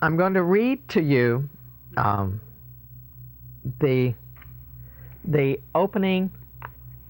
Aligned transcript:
I'm 0.00 0.16
going 0.16 0.34
to 0.34 0.42
read 0.42 0.86
to 0.90 1.02
you 1.02 1.48
um, 1.96 2.40
the 3.80 4.14
the 5.26 5.58
opening 5.74 6.30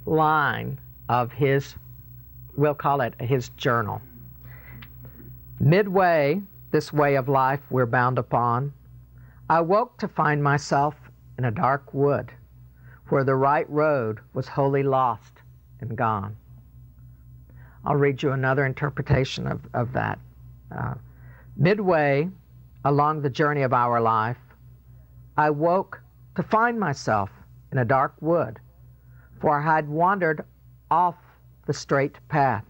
line 0.06 0.78
of 1.08 1.32
his, 1.32 1.74
we'll 2.56 2.74
call 2.74 3.00
it 3.00 3.14
his 3.20 3.48
journal. 3.50 4.00
Midway, 5.58 6.40
this 6.70 6.92
way 6.92 7.16
of 7.16 7.28
life 7.28 7.60
we're 7.70 7.86
bound 7.86 8.18
upon, 8.18 8.72
I 9.50 9.60
woke 9.60 9.98
to 9.98 10.08
find 10.08 10.42
myself 10.42 10.94
in 11.38 11.44
a 11.44 11.50
dark 11.50 11.92
wood 11.92 12.32
where 13.08 13.24
the 13.24 13.34
right 13.34 13.68
road 13.68 14.20
was 14.32 14.46
wholly 14.46 14.82
lost 14.82 15.32
and 15.80 15.96
gone. 15.96 16.36
I'll 17.84 17.96
read 17.96 18.22
you 18.22 18.32
another 18.32 18.64
interpretation 18.64 19.46
of, 19.46 19.60
of 19.74 19.92
that. 19.92 20.18
Uh, 20.74 20.94
midway 21.56 22.28
along 22.84 23.22
the 23.22 23.30
journey 23.30 23.62
of 23.62 23.72
our 23.72 24.00
life, 24.00 24.36
I 25.36 25.50
woke 25.50 26.00
to 26.36 26.42
find 26.42 26.78
myself 26.78 27.30
in 27.72 27.78
a 27.78 27.84
dark 27.84 28.14
wood, 28.20 28.58
for 29.40 29.58
I 29.58 29.62
had 29.62 29.88
wandered 29.88 30.44
off 30.90 31.16
the 31.66 31.72
straight 31.72 32.18
path. 32.28 32.64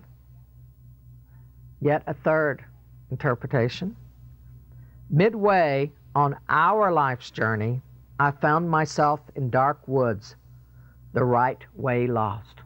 Yet 1.81 2.03
a 2.07 2.15
third 2.15 2.65
interpretation. 3.11 3.97
Midway 5.11 5.93
on 6.15 6.37
our 6.49 6.93
life's 6.93 7.31
journey, 7.31 7.83
I 8.19 8.31
found 8.31 8.71
myself 8.71 9.21
in 9.35 9.51
dark 9.51 9.87
woods, 9.87 10.37
the 11.13 11.25
right 11.25 11.63
way 11.75 12.07
lost. 12.07 12.61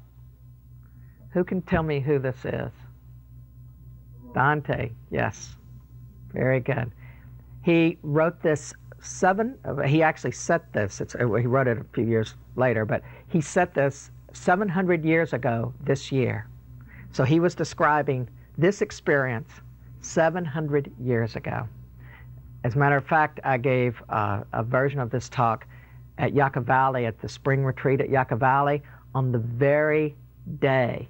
Who 1.33 1.45
can 1.45 1.63
tell 1.63 1.83
me 1.83 2.01
who 2.01 2.19
this 2.19 2.45
is? 2.45 2.71
Dante, 4.35 4.91
yes. 5.11 5.57
Very 6.33 6.61
good. 6.61 6.93
He 7.63 7.99
wrote 8.03 8.43
this 8.43 8.73
seven, 9.01 9.59
he 9.87 10.03
actually 10.03 10.33
set 10.33 10.73
this, 10.73 11.01
it's, 11.01 11.15
he 11.15 11.25
wrote 11.25 11.67
it 11.67 11.79
a 11.79 11.85
few 11.93 12.05
years 12.05 12.35
later, 12.57 12.85
but 12.85 13.03
he 13.29 13.41
set 13.41 13.75
this 13.75 14.11
700 14.33 15.05
years 15.05 15.33
ago 15.33 15.73
this 15.81 16.13
year. 16.13 16.49
So 17.13 17.25
he 17.25 17.41
was 17.41 17.55
describing 17.55 18.29
this 18.57 18.83
experience 18.83 19.51
700 20.01 20.93
years 21.01 21.37
ago. 21.37 21.69
As 22.65 22.75
a 22.75 22.79
matter 22.79 22.97
of 22.97 23.07
fact, 23.07 23.41
I 23.45 23.57
gave 23.57 24.03
uh, 24.09 24.43
a 24.53 24.63
version 24.63 25.01
of 25.01 25.11
this 25.11 25.29
talk 25.29 25.67
at 26.19 26.35
Yucca 26.35 26.61
Valley, 26.61 27.07
at 27.07 27.21
the 27.21 27.29
spring 27.29 27.65
retreat 27.65 28.01
at 28.01 28.11
Yucca 28.11 28.37
Valley, 28.37 28.83
on 29.15 29.33
the 29.33 29.39
very 29.39 30.17
day 30.61 31.09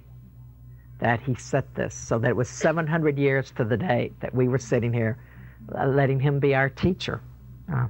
that 0.99 1.19
he 1.21 1.33
set 1.35 1.73
this. 1.75 1.95
So 1.95 2.19
that 2.19 2.29
it 2.29 2.35
was 2.35 2.49
700 2.49 3.17
years 3.17 3.51
to 3.51 3.63
the 3.63 3.77
date 3.77 4.19
that 4.19 4.33
we 4.33 4.47
were 4.47 4.57
sitting 4.57 4.93
here, 4.93 5.17
uh, 5.17 5.28
letting 5.87 6.19
him 6.19 6.39
be 6.39 6.55
our 6.55 6.69
teacher. 6.69 7.21
Uh, 7.71 7.87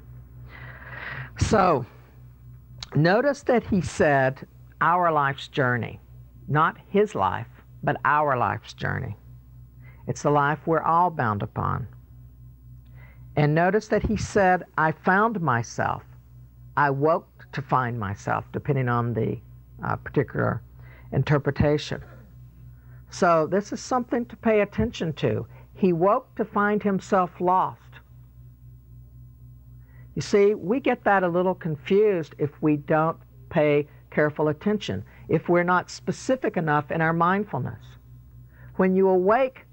so, 1.37 1.85
notice 2.95 3.43
that 3.43 3.63
he 3.63 3.81
said 3.81 4.45
our 4.81 5.11
life's 5.11 5.47
journey, 5.47 5.99
not 6.47 6.77
his 6.89 7.15
life, 7.15 7.47
but 7.83 7.97
our 8.05 8.37
life's 8.37 8.73
journey. 8.73 9.15
It's 10.07 10.23
the 10.23 10.31
life 10.31 10.59
we're 10.65 10.81
all 10.81 11.09
bound 11.09 11.43
upon. 11.43 11.87
And 13.35 13.55
notice 13.55 13.87
that 13.89 14.03
he 14.03 14.17
said, 14.17 14.63
I 14.77 14.91
found 14.91 15.39
myself. 15.39 16.03
I 16.75 16.89
woke 16.89 17.47
to 17.53 17.61
find 17.61 17.99
myself, 17.99 18.45
depending 18.51 18.89
on 18.89 19.13
the 19.13 19.39
uh, 19.85 19.95
particular 19.97 20.61
interpretation. 21.11 22.01
So, 23.11 23.47
this 23.47 23.71
is 23.71 23.79
something 23.79 24.25
to 24.25 24.35
pay 24.35 24.61
attention 24.61 25.13
to. 25.13 25.47
He 25.79 25.93
woke 25.93 26.35
to 26.35 26.43
find 26.43 26.83
himself 26.83 27.39
lost. 27.39 27.79
You 30.13 30.21
see, 30.21 30.53
we 30.53 30.81
get 30.81 31.05
that 31.05 31.23
a 31.23 31.29
little 31.29 31.55
confused 31.55 32.35
if 32.37 32.49
we 32.61 32.75
don't 32.75 33.17
pay 33.49 33.87
careful 34.11 34.49
attention, 34.49 35.05
if 35.29 35.47
we're 35.47 35.63
not 35.63 35.89
specific 35.89 36.57
enough 36.57 36.91
in 36.91 36.99
our 36.99 37.13
mindfulness. 37.13 37.81
When 38.75 38.93
you 38.93 39.07
awake 39.07 39.65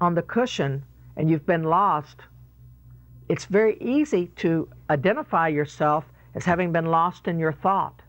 on 0.00 0.14
the 0.14 0.22
cushion 0.22 0.84
and 1.16 1.28
you've 1.28 1.46
been 1.46 1.64
lost, 1.64 2.20
it's 3.28 3.46
very 3.46 3.76
easy 3.80 4.28
to 4.36 4.68
identify 4.90 5.48
yourself 5.48 6.04
as 6.36 6.44
having 6.44 6.70
been 6.70 6.86
lost 6.86 7.26
in 7.26 7.36
your 7.36 7.52
thought. 7.52 8.00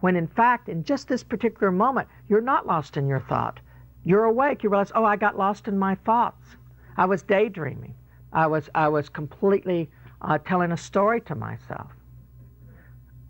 When 0.00 0.16
in 0.16 0.26
fact, 0.26 0.68
in 0.68 0.84
just 0.84 1.08
this 1.08 1.22
particular 1.22 1.72
moment, 1.72 2.08
you're 2.28 2.42
not 2.42 2.66
lost 2.66 2.98
in 2.98 3.08
your 3.08 3.20
thought. 3.20 3.60
You're 4.04 4.24
awake. 4.24 4.62
You 4.62 4.70
realize, 4.70 4.92
oh, 4.94 5.04
I 5.04 5.16
got 5.16 5.38
lost 5.38 5.68
in 5.68 5.78
my 5.78 5.94
thoughts. 5.94 6.56
I 6.96 7.04
was 7.04 7.22
daydreaming. 7.22 7.94
I 8.32 8.46
was, 8.46 8.68
I 8.74 8.88
was 8.88 9.08
completely 9.08 9.90
uh, 10.20 10.38
telling 10.38 10.72
a 10.72 10.76
story 10.76 11.20
to 11.22 11.34
myself. 11.34 11.90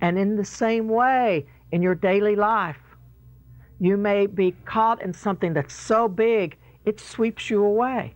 And 0.00 0.19
in 0.19 0.37
the 0.37 0.44
same 0.44 0.88
way, 0.88 1.47
in 1.71 1.83
your 1.83 1.94
daily 1.94 2.37
life, 2.37 2.78
you 3.78 3.97
may 3.97 4.27
be 4.27 4.53
caught 4.65 5.03
in 5.03 5.12
something 5.12 5.53
that's 5.53 5.75
so 5.75 6.09
big 6.09 6.56
it 6.84 7.00
sweeps 7.00 7.50
you 7.50 7.65
away. 7.65 8.15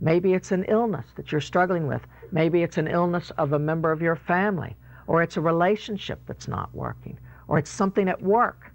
Maybe 0.00 0.32
it's 0.32 0.52
an 0.52 0.64
illness 0.64 1.06
that 1.16 1.30
you're 1.30 1.40
struggling 1.40 1.86
with. 1.86 2.02
Maybe 2.32 2.62
it's 2.62 2.78
an 2.78 2.88
illness 2.88 3.30
of 3.36 3.52
a 3.52 3.58
member 3.58 3.92
of 3.92 4.00
your 4.00 4.16
family, 4.16 4.76
or 5.06 5.22
it's 5.22 5.36
a 5.36 5.40
relationship 5.40 6.20
that's 6.26 6.48
not 6.48 6.74
working, 6.74 7.18
or 7.48 7.58
it's 7.58 7.70
something 7.70 8.08
at 8.08 8.22
work, 8.22 8.72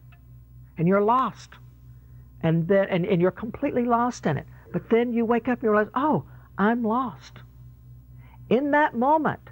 and 0.78 0.88
you're 0.88 1.02
lost. 1.02 1.52
And, 2.46 2.68
then, 2.68 2.88
and, 2.90 3.08
and 3.08 3.20
you're 3.20 3.32
completely 3.32 3.86
lost 3.86 4.28
in 4.28 4.38
it. 4.38 4.46
But 4.72 4.88
then 4.92 5.12
you 5.12 5.26
wake 5.26 5.48
up 5.48 5.58
and 5.58 5.64
you 5.64 5.72
realize, 5.72 5.92
oh, 5.96 6.26
I'm 6.60 6.84
lost. 6.84 7.40
In 8.50 8.70
that 8.70 8.94
moment, 8.94 9.50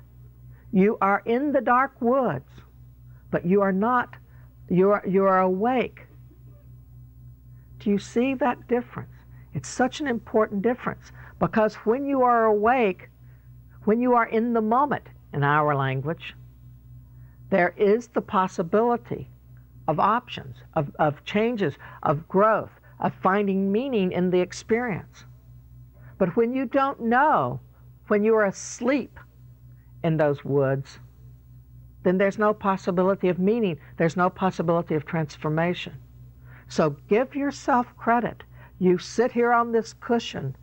you 0.71 0.99
are 1.01 1.23
in 1.25 1.53
the 1.53 1.61
dark 1.61 1.99
woods, 1.99 2.51
but 3.31 3.47
you 3.47 3.61
are 3.61 3.71
not, 3.71 4.13
you 4.69 4.91
are, 4.91 5.03
you 5.07 5.23
are 5.25 5.39
awake. 5.39 6.05
Do 7.79 7.89
you 7.89 7.97
see 7.97 8.35
that 8.35 8.67
difference? 8.67 9.09
It's 9.55 9.69
such 9.69 9.99
an 9.99 10.05
important 10.05 10.61
difference 10.61 11.11
because 11.39 11.73
when 11.75 12.05
you 12.05 12.21
are 12.21 12.45
awake, 12.45 13.09
when 13.85 14.01
you 14.01 14.13
are 14.13 14.27
in 14.27 14.53
the 14.53 14.61
moment, 14.61 15.07
in 15.33 15.43
our 15.43 15.75
language, 15.75 16.35
there 17.49 17.73
is 17.75 18.09
the 18.09 18.21
possibility 18.21 19.31
of 19.87 19.99
options, 19.99 20.57
of, 20.75 20.95
of 20.99 21.25
changes, 21.25 21.73
of 22.03 22.27
growth, 22.27 22.69
of 23.03 23.13
finding 23.21 23.71
meaning 23.71 24.11
in 24.11 24.31
the 24.31 24.39
experience. 24.39 25.25
But 26.17 26.35
when 26.35 26.53
you 26.53 26.65
don't 26.65 27.01
know 27.01 27.59
when 28.07 28.23
you 28.23 28.35
are 28.35 28.45
asleep 28.45 29.19
in 30.03 30.17
those 30.17 30.43
woods, 30.43 30.99
then 32.03 32.17
there's 32.17 32.37
no 32.37 32.53
possibility 32.53 33.29
of 33.29 33.39
meaning. 33.39 33.79
There's 33.97 34.17
no 34.17 34.29
possibility 34.29 34.95
of 34.95 35.05
transformation. 35.05 35.93
So 36.67 36.97
give 37.07 37.35
yourself 37.35 37.87
credit. 37.97 38.43
You 38.79 38.97
sit 38.97 39.31
here 39.31 39.53
on 39.53 39.71
this 39.71 39.93
cushion. 39.93 40.55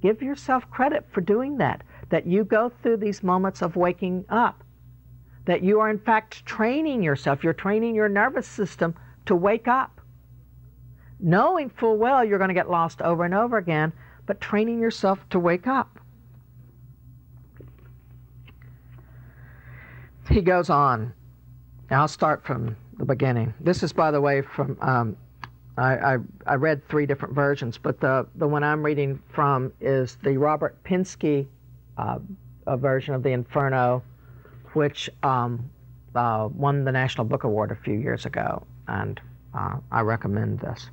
Give 0.00 0.22
yourself 0.22 0.70
credit 0.70 1.06
for 1.10 1.20
doing 1.20 1.58
that, 1.58 1.82
that 2.10 2.26
you 2.26 2.44
go 2.44 2.68
through 2.68 2.98
these 2.98 3.24
moments 3.24 3.62
of 3.62 3.74
waking 3.74 4.24
up, 4.28 4.62
that 5.44 5.62
you 5.62 5.80
are 5.80 5.90
in 5.90 5.98
fact 5.98 6.46
training 6.46 7.02
yourself. 7.02 7.42
You're 7.42 7.52
training 7.52 7.96
your 7.96 8.08
nervous 8.08 8.46
system 8.46 8.94
to 9.26 9.34
wake 9.34 9.66
up, 9.66 9.97
knowing 11.20 11.70
full 11.70 11.96
well 11.96 12.24
you're 12.24 12.38
going 12.38 12.48
to 12.48 12.54
get 12.54 12.70
lost 12.70 13.02
over 13.02 13.24
and 13.24 13.34
over 13.34 13.56
again, 13.58 13.92
but 14.26 14.40
training 14.40 14.80
yourself 14.80 15.18
to 15.30 15.38
wake 15.38 15.66
up. 15.66 15.98
he 20.30 20.40
goes 20.40 20.70
on. 20.70 21.12
Now 21.90 22.02
I'll 22.02 22.08
start 22.08 22.44
from 22.44 22.76
the 22.98 23.04
beginning. 23.04 23.54
This 23.60 23.82
is, 23.82 23.92
by 23.92 24.10
the 24.10 24.20
way, 24.20 24.42
from 24.42 24.76
um, 24.80 25.16
I, 25.76 26.14
I, 26.14 26.16
I 26.46 26.54
read 26.54 26.86
three 26.88 27.06
different 27.06 27.34
versions, 27.34 27.78
but 27.78 28.00
the 28.00 28.26
the 28.34 28.46
one 28.46 28.62
I'm 28.62 28.84
reading 28.84 29.20
from 29.32 29.72
is 29.80 30.18
the 30.22 30.36
Robert 30.36 30.82
Pinsky 30.84 31.46
uh, 31.96 32.18
version 32.76 33.14
of 33.14 33.22
the 33.22 33.30
Inferno, 33.30 34.02
which 34.74 35.08
um, 35.22 35.70
uh, 36.14 36.48
won 36.52 36.84
the 36.84 36.92
National 36.92 37.24
Book 37.24 37.44
Award 37.44 37.70
a 37.70 37.76
few 37.76 37.94
years 37.94 38.26
ago, 38.26 38.66
and 38.86 39.20
uh, 39.54 39.76
I 39.90 40.00
recommend 40.00 40.60
this. 40.60 40.90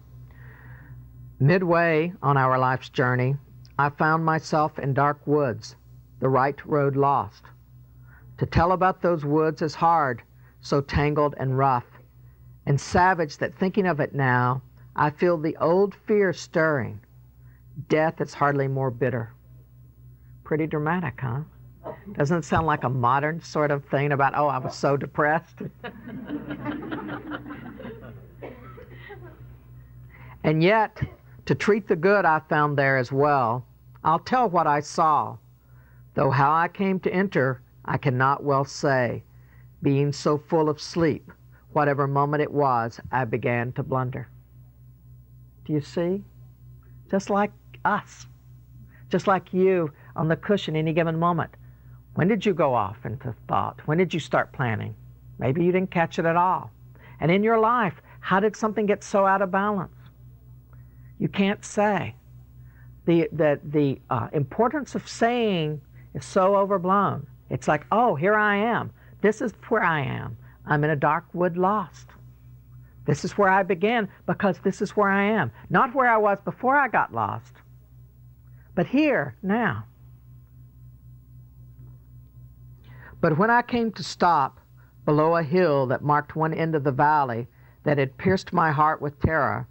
Midway 1.40 2.14
on 2.24 2.38
our 2.38 2.58
life's 2.58 2.88
journey, 2.88 3.36
I 3.78 3.90
found 3.90 4.24
myself 4.24 4.80
in 4.80 4.94
dark 4.94 5.20
woods, 5.28 5.76
the 6.22 6.30
right 6.30 6.66
road 6.66 6.96
lost. 6.96 7.44
To 8.38 8.46
tell 8.46 8.72
about 8.72 9.02
those 9.02 9.26
woods 9.26 9.62
is 9.62 9.76
hard, 9.76 10.22
so 10.62 10.80
tangled 10.80 11.36
and 11.38 11.58
rough, 11.58 11.84
and 12.66 12.80
savage 12.80 13.38
that 13.40 13.54
thinking 13.54 13.86
of 13.86 14.00
it 14.00 14.16
now, 14.16 14.62
I 14.96 15.10
feel 15.10 15.38
the 15.38 15.58
old 15.58 15.94
fear 15.94 16.32
stirring. 16.32 17.02
Death 17.90 18.22
is 18.22 18.34
hardly 18.34 18.70
more 18.70 18.90
bitter. 18.90 19.34
Pretty 20.46 20.68
dramatic, 20.68 21.20
huh? 21.20 21.42
Doesn't 22.14 22.38
it 22.38 22.46
sound 22.46 22.66
like 22.66 22.86
a 22.86 22.90
modern 22.90 23.42
sort 23.42 23.72
of 23.72 23.84
thing 23.86 24.14
about, 24.14 24.38
oh, 24.38 24.48
I 24.48 24.60
was 24.60 24.74
so 24.74 24.96
depressed? 24.96 25.58
and 30.46 30.64
yet, 30.64 31.02
to 31.46 31.56
treat 31.56 31.88
the 31.88 31.96
good 31.96 32.26
I 32.26 32.40
found 32.50 32.78
there 32.78 32.98
as 32.98 33.12
well, 33.12 33.66
I'll 34.04 34.20
tell 34.20 34.50
what 34.50 34.68
I 34.68 34.80
saw 34.80 35.38
Though 36.16 36.32
how 36.32 36.54
I 36.54 36.70
came 36.70 37.02
to 37.02 37.14
enter, 37.14 37.62
I 37.84 37.98
cannot 37.98 38.42
well 38.42 38.64
say. 38.64 39.24
Being 39.82 40.14
so 40.14 40.38
full 40.38 40.70
of 40.70 40.82
sleep, 40.82 41.30
whatever 41.74 42.08
moment 42.08 42.42
it 42.42 42.52
was, 42.52 43.02
I 43.12 43.26
began 43.26 43.74
to 43.74 43.84
blunder. 43.84 44.30
Do 45.66 45.74
you 45.74 45.82
see? 45.82 46.24
Just 47.12 47.30
like 47.30 47.52
us, 47.84 48.28
just 49.10 49.28
like 49.28 49.54
you 49.54 49.92
on 50.16 50.30
the 50.30 50.38
cushion 50.38 50.78
any 50.78 50.94
given 50.94 51.20
moment. 51.20 51.52
When 52.14 52.30
did 52.30 52.46
you 52.46 52.54
go 52.54 52.74
off 52.74 53.06
into 53.06 53.36
thought? 53.50 53.82
When 53.86 53.98
did 53.98 54.14
you 54.14 54.22
start 54.22 54.54
planning? 54.54 54.96
Maybe 55.38 55.66
you 55.66 55.74
didn't 55.74 55.92
catch 55.92 56.18
it 56.18 56.26
at 56.26 56.38
all. 56.38 56.72
And 57.20 57.30
in 57.30 57.44
your 57.44 57.60
life, 57.60 58.02
how 58.22 58.40
did 58.40 58.56
something 58.56 58.86
get 58.86 59.04
so 59.04 59.26
out 59.26 59.42
of 59.42 59.52
balance? 59.52 59.92
You 61.20 61.28
can't 61.28 61.64
say. 61.64 62.16
The, 63.06 63.30
the, 63.32 63.60
the 63.64 64.00
uh, 64.10 64.30
importance 64.34 64.96
of 64.96 65.08
saying 65.08 65.82
is 66.14 66.26
so 66.26 66.56
overblown. 66.56 67.28
It's 67.50 67.68
like, 67.68 67.86
oh, 67.92 68.16
here 68.16 68.36
I 68.36 68.58
am. 68.58 68.92
This 69.22 69.42
is 69.42 69.54
where 69.70 69.84
I 69.84 70.02
am. 70.02 70.38
I'm 70.66 70.84
in 70.84 70.90
a 70.90 70.96
dark 70.96 71.26
wood 71.34 71.58
lost. 71.58 72.08
This 73.06 73.24
is 73.24 73.38
where 73.38 73.50
I 73.50 73.62
began 73.62 74.10
because 74.26 74.58
this 74.60 74.82
is 74.82 74.92
where 74.92 75.10
I 75.10 75.24
am. 75.24 75.52
Not 75.70 75.94
where 75.94 76.10
I 76.10 76.18
was 76.18 76.40
before 76.44 76.76
I 76.76 76.88
got 76.88 77.14
lost, 77.14 77.54
but 78.74 78.88
here, 78.88 79.36
now. 79.44 79.86
But 83.22 83.38
when 83.38 83.50
I 83.50 83.62
came 83.62 83.92
to 83.94 84.04
stop 84.04 84.60
below 85.06 85.36
a 85.36 85.44
hill 85.44 85.86
that 85.88 86.04
marked 86.04 86.36
one 86.36 86.54
end 86.54 86.76
of 86.76 86.84
the 86.84 86.92
valley 86.92 87.48
that 87.84 88.00
had 88.00 88.18
pierced 88.18 88.54
my 88.54 88.72
heart 88.72 89.02
with 89.02 89.20
terror, 89.20 89.68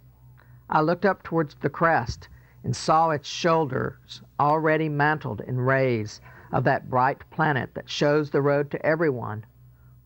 I 0.69 0.81
looked 0.81 1.05
up 1.05 1.21
towards 1.21 1.55
the 1.55 1.69
crest 1.69 2.27
and 2.63 2.75
saw 2.75 3.11
its 3.11 3.29
shoulders 3.29 4.21
already 4.39 4.89
mantled 4.89 5.41
in 5.41 5.59
rays 5.59 6.21
of 6.51 6.63
that 6.63 6.89
bright 6.89 7.21
planet 7.29 7.75
that 7.75 7.89
shows 7.89 8.31
the 8.31 8.41
road 8.41 8.71
to 8.71 8.83
everyone, 8.83 9.45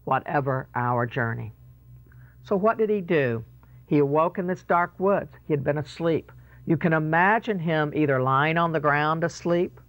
whatever 0.04 0.68
our 0.76 1.06
journey. 1.06 1.54
So, 2.44 2.58
what 2.58 2.78
did 2.78 2.90
he 2.90 3.00
do? 3.00 3.46
He 3.88 4.00
awoke 4.00 4.38
in 4.38 4.48
this 4.48 4.64
dark 4.64 5.00
woods. 5.00 5.32
He 5.48 5.54
had 5.54 5.64
been 5.64 5.78
asleep. 5.78 6.32
You 6.66 6.76
can 6.76 6.92
imagine 6.92 7.60
him 7.60 7.94
either 7.96 8.22
lying 8.22 8.58
on 8.58 8.74
the 8.74 8.80
ground 8.80 9.24
asleep, 9.24 9.80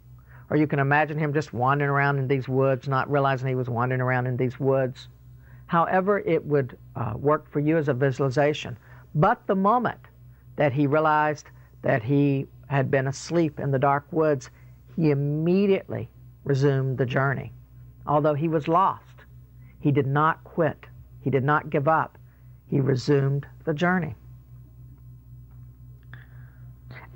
or 0.48 0.56
you 0.56 0.66
can 0.66 0.78
imagine 0.78 1.18
him 1.18 1.34
just 1.34 1.52
wandering 1.52 1.90
around 1.90 2.18
in 2.18 2.28
these 2.28 2.48
woods, 2.48 2.86
not 2.86 3.10
realizing 3.10 3.48
he 3.48 3.54
was 3.54 3.68
wandering 3.68 4.00
around 4.00 4.26
in 4.26 4.36
these 4.36 4.60
woods. 4.60 5.08
However, 5.66 6.20
it 6.20 6.44
would 6.44 6.78
uh, 6.94 7.14
work 7.16 7.50
for 7.50 7.60
you 7.60 7.76
as 7.76 7.88
a 7.88 7.94
visualization. 7.94 8.78
But 9.14 9.46
the 9.46 9.56
moment 9.56 9.98
that 10.60 10.74
he 10.74 10.86
realized 10.86 11.46
that 11.80 12.02
he 12.02 12.46
had 12.68 12.90
been 12.90 13.06
asleep 13.06 13.58
in 13.58 13.70
the 13.70 13.78
dark 13.78 14.04
woods, 14.10 14.50
he 14.94 15.10
immediately 15.10 16.06
resumed 16.44 16.98
the 16.98 17.06
journey. 17.06 17.50
Although 18.06 18.34
he 18.34 18.46
was 18.46 18.68
lost, 18.68 19.24
he 19.78 19.90
did 19.90 20.06
not 20.06 20.44
quit, 20.44 20.84
he 21.22 21.30
did 21.30 21.44
not 21.44 21.70
give 21.70 21.88
up, 21.88 22.18
he 22.66 22.78
resumed 22.78 23.46
the 23.64 23.72
journey. 23.72 24.14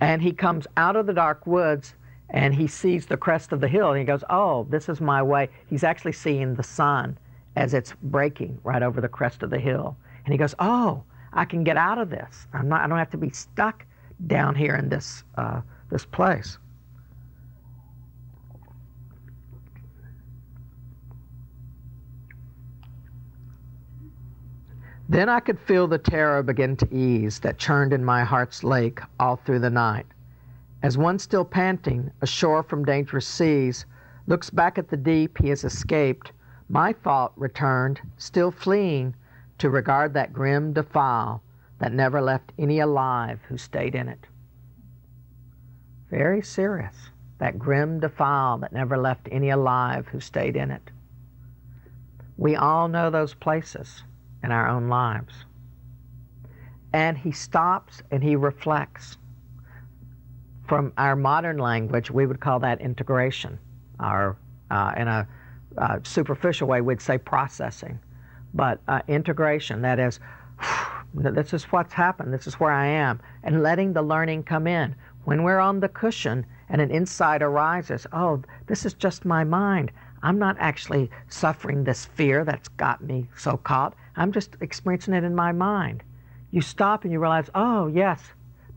And 0.01 0.23
he 0.23 0.33
comes 0.33 0.67
out 0.79 0.97
of 0.97 1.05
the 1.05 1.13
dark 1.13 1.47
woods 1.47 1.97
and 2.31 2.55
he 2.55 2.67
sees 2.67 3.05
the 3.05 3.19
crest 3.19 3.53
of 3.53 3.61
the 3.61 3.69
hill 3.69 3.91
and 3.91 3.99
he 3.99 4.07
goes, 4.07 4.25
Oh, 4.31 4.67
this 4.71 4.89
is 4.89 5.03
my 5.03 5.23
way. 5.23 5.51
He's 5.67 5.85
actually 5.85 6.13
seeing 6.13 6.55
the 6.55 6.63
sun 6.63 7.19
as 7.57 7.75
it's 7.75 7.93
breaking 8.05 8.59
right 8.65 8.83
over 8.83 9.03
the 9.03 9.09
crest 9.09 9.43
of 9.43 9.51
the 9.51 9.59
hill. 9.59 9.99
And 10.25 10.33
he 10.33 10.39
goes, 10.39 10.55
Oh, 10.59 11.05
I 11.35 11.45
can 11.45 11.65
get 11.65 11.77
out 11.77 11.99
of 11.99 12.11
this. 12.11 12.47
I'm 12.53 12.69
not, 12.69 12.81
I 12.83 12.87
don't 12.87 12.99
have 12.99 13.11
to 13.11 13.17
be 13.19 13.31
stuck 13.31 13.85
down 14.27 14.55
here 14.55 14.77
in 14.77 14.89
this, 14.89 15.25
uh, 15.37 15.61
this 15.91 16.05
place. 16.05 16.59
Then 25.09 25.29
I 25.29 25.41
could 25.41 25.61
feel 25.61 25.87
the 25.87 25.99
terror 25.99 26.43
begin 26.43 26.77
to 26.77 26.95
ease 26.95 27.39
that 27.41 27.59
churned 27.59 27.93
in 27.93 28.05
my 28.05 28.25
heart's 28.25 28.65
lake 28.65 29.01
all 29.21 29.37
through 29.37 29.59
the 29.59 29.71
night. 29.71 30.07
As 30.83 30.97
one 30.97 31.19
still 31.19 31.45
panting, 31.45 32.11
ashore 32.23 32.63
from 32.63 32.85
dangerous 32.85 33.27
seas, 33.27 33.85
looks 34.27 34.51
back 34.51 34.79
at 34.79 34.89
the 34.89 34.97
deep 34.97 35.37
he 35.39 35.51
has 35.51 35.65
escaped, 35.65 36.33
my 36.69 36.93
thought 36.93 37.33
returned, 37.37 38.01
still 38.17 38.51
fleeing, 38.51 39.15
to 39.59 39.71
regard 39.71 40.15
that 40.15 40.33
grim 40.33 40.73
defile 40.73 41.43
that 41.79 41.93
never 41.93 42.21
left 42.21 42.53
any 42.59 42.81
alive 42.81 43.41
who 43.49 43.59
stayed 43.59 43.95
in 43.95 44.09
it. 44.09 44.27
Very 46.11 46.43
serious. 46.43 46.95
That 47.39 47.59
grim 47.59 48.01
defile 48.01 48.59
that 48.59 48.73
never 48.73 48.97
left 48.97 49.29
any 49.31 49.51
alive 49.51 50.07
who 50.07 50.21
stayed 50.21 50.57
in 50.57 50.71
it. 50.71 50.91
We 52.37 52.57
all 52.57 52.89
know 52.89 53.11
those 53.11 53.35
places 53.35 54.03
in 54.43 54.51
our 54.51 54.69
own 54.69 54.89
lives. 54.89 55.45
And 56.93 57.19
he 57.19 57.33
stops 57.33 58.03
and 58.11 58.23
he 58.23 58.37
reflects. 58.37 59.17
From 60.67 60.93
our 60.97 61.17
modern 61.17 61.59
language, 61.59 62.11
we 62.11 62.27
would 62.27 62.41
call 62.41 62.61
that 62.61 62.81
integration, 62.81 63.59
or 64.01 64.37
uh, 64.71 64.93
in 64.97 65.09
a 65.09 65.29
uh, 65.77 65.99
superficial 66.05 66.69
way, 66.69 66.81
we'd 66.81 67.03
say 67.03 67.19
processing. 67.19 67.99
But 68.55 68.81
uh, 68.87 69.03
integration, 69.09 69.83
that 69.83 69.99
is, 69.99 70.21
this 71.15 71.53
is 71.53 71.65
what's 71.65 71.93
happened, 71.93 72.33
this 72.33 72.47
is 72.47 72.55
where 72.55 72.71
I 72.71 72.87
am, 72.87 73.21
and 73.43 73.63
letting 73.63 73.93
the 73.93 74.03
learning 74.03 74.45
come 74.45 74.67
in. 74.67 74.95
When 75.25 75.43
we're 75.43 75.59
on 75.59 75.81
the 75.81 75.89
cushion 75.89 76.47
and 76.69 76.81
an 76.81 76.91
insight 76.91 77.43
arises, 77.43 78.07
oh, 78.13 78.43
this 78.67 78.87
is 78.87 78.95
just 78.95 79.25
my 79.25 79.43
mind. 79.43 79.91
I'm 80.23 80.39
not 80.39 80.57
actually 80.59 81.11
suffering 81.29 81.85
this 81.85 82.07
fear 82.07 82.45
that's 82.45 82.69
got 82.69 83.03
me 83.03 83.27
so 83.37 83.57
caught. 83.59 83.95
I'm 84.17 84.33
just 84.33 84.57
experiencing 84.61 85.15
it 85.15 85.25
in 85.25 85.35
my 85.35 85.53
mind. 85.53 86.03
You 86.51 86.61
stop 86.61 87.05
and 87.05 87.13
you 87.13 87.21
realize, 87.21 87.51
oh, 87.55 87.89
yes, 87.89 88.23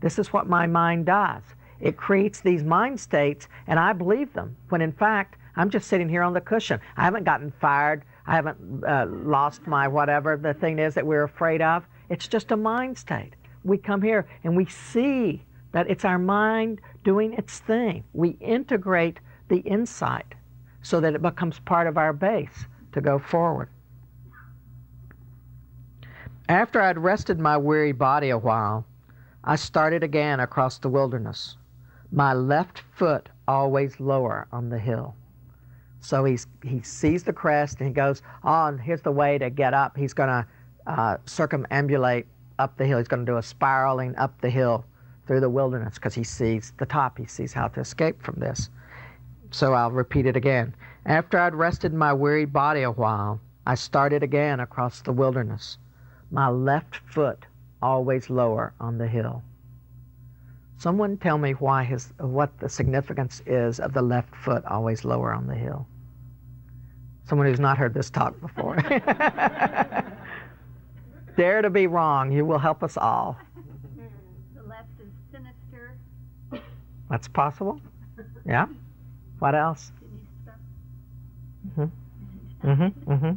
this 0.00 0.18
is 0.18 0.32
what 0.32 0.48
my 0.48 0.66
mind 0.66 1.06
does. 1.06 1.42
It 1.80 1.96
creates 1.96 2.40
these 2.40 2.64
mind 2.64 2.98
states, 2.98 3.46
and 3.66 3.78
I 3.78 3.92
believe 3.92 4.32
them, 4.32 4.56
when 4.68 4.80
in 4.80 4.92
fact, 4.92 5.36
I'm 5.56 5.70
just 5.70 5.88
sitting 5.88 6.08
here 6.08 6.22
on 6.22 6.34
the 6.34 6.40
cushion. 6.40 6.80
I 6.96 7.04
haven't 7.04 7.24
gotten 7.24 7.52
fired. 7.60 8.04
I 8.28 8.34
haven't 8.34 8.84
uh, 8.84 9.06
lost 9.08 9.66
my 9.66 9.88
whatever 9.88 10.36
the 10.36 10.52
thing 10.52 10.78
is 10.78 10.92
that 10.94 11.06
we're 11.06 11.24
afraid 11.24 11.62
of. 11.62 11.86
It's 12.10 12.28
just 12.28 12.52
a 12.52 12.56
mind 12.58 12.98
state. 12.98 13.32
We 13.64 13.78
come 13.78 14.02
here 14.02 14.28
and 14.44 14.54
we 14.54 14.66
see 14.66 15.42
that 15.72 15.88
it's 15.88 16.04
our 16.04 16.18
mind 16.18 16.82
doing 17.04 17.32
its 17.32 17.60
thing. 17.60 18.04
We 18.12 18.36
integrate 18.40 19.18
the 19.48 19.60
insight 19.60 20.34
so 20.82 21.00
that 21.00 21.14
it 21.14 21.22
becomes 21.22 21.58
part 21.60 21.86
of 21.86 21.96
our 21.96 22.12
base 22.12 22.66
to 22.92 23.00
go 23.00 23.18
forward. 23.18 23.70
After 26.50 26.82
I'd 26.82 26.98
rested 26.98 27.38
my 27.38 27.56
weary 27.56 27.92
body 27.92 28.28
a 28.28 28.38
while, 28.38 28.84
I 29.42 29.56
started 29.56 30.02
again 30.02 30.40
across 30.40 30.76
the 30.76 30.90
wilderness, 30.90 31.56
my 32.12 32.34
left 32.34 32.82
foot 32.94 33.30
always 33.46 33.98
lower 33.98 34.48
on 34.52 34.68
the 34.68 34.78
hill. 34.78 35.14
So 36.00 36.24
he's, 36.24 36.46
he 36.62 36.80
sees 36.82 37.24
the 37.24 37.32
crest 37.32 37.78
and 37.78 37.88
he 37.88 37.94
goes, 37.94 38.22
Oh, 38.44 38.66
and 38.66 38.80
here's 38.80 39.02
the 39.02 39.12
way 39.12 39.38
to 39.38 39.50
get 39.50 39.74
up. 39.74 39.96
He's 39.96 40.14
going 40.14 40.28
to 40.28 40.46
uh, 40.86 41.16
circumambulate 41.26 42.24
up 42.58 42.76
the 42.76 42.86
hill. 42.86 42.98
He's 42.98 43.08
going 43.08 43.24
to 43.24 43.32
do 43.32 43.38
a 43.38 43.42
spiraling 43.42 44.16
up 44.16 44.40
the 44.40 44.50
hill 44.50 44.84
through 45.26 45.40
the 45.40 45.50
wilderness 45.50 45.94
because 45.94 46.14
he 46.14 46.24
sees 46.24 46.72
the 46.78 46.86
top. 46.86 47.18
He 47.18 47.26
sees 47.26 47.52
how 47.52 47.68
to 47.68 47.80
escape 47.80 48.22
from 48.22 48.40
this. 48.40 48.70
So 49.50 49.74
I'll 49.74 49.90
repeat 49.90 50.26
it 50.26 50.36
again. 50.36 50.74
After 51.06 51.38
I'd 51.38 51.54
rested 51.54 51.92
my 51.94 52.12
wearied 52.12 52.52
body 52.52 52.82
a 52.82 52.90
while, 52.90 53.40
I 53.66 53.74
started 53.74 54.22
again 54.22 54.60
across 54.60 55.02
the 55.02 55.12
wilderness, 55.12 55.78
my 56.30 56.48
left 56.48 56.96
foot 56.96 57.46
always 57.82 58.30
lower 58.30 58.72
on 58.80 58.98
the 58.98 59.06
hill. 59.06 59.42
Someone 60.78 61.16
tell 61.18 61.38
me 61.38 61.52
why 61.52 61.84
his, 61.84 62.12
what 62.18 62.58
the 62.60 62.68
significance 62.68 63.42
is 63.46 63.80
of 63.80 63.92
the 63.92 64.02
left 64.02 64.34
foot 64.36 64.64
always 64.64 65.04
lower 65.04 65.34
on 65.34 65.46
the 65.46 65.54
hill. 65.54 65.86
Someone 67.24 67.46
who's 67.46 67.60
not 67.60 67.76
heard 67.76 67.92
this 67.92 68.10
talk 68.10 68.40
before. 68.40 68.76
Dare 71.36 71.62
to 71.62 71.70
be 71.70 71.86
wrong. 71.86 72.32
You 72.32 72.44
will 72.44 72.58
help 72.58 72.82
us 72.82 72.96
all. 72.96 73.36
The 74.54 74.62
left 74.62 74.88
is 75.00 75.12
sinister. 75.30 75.96
That's 77.10 77.28
possible. 77.28 77.80
Yeah. 78.46 78.66
What 79.38 79.54
else? 79.54 79.92
Mm-hmm. 81.78 82.68
Mm-hmm. 82.68 83.12
Mm-hmm. 83.12 83.32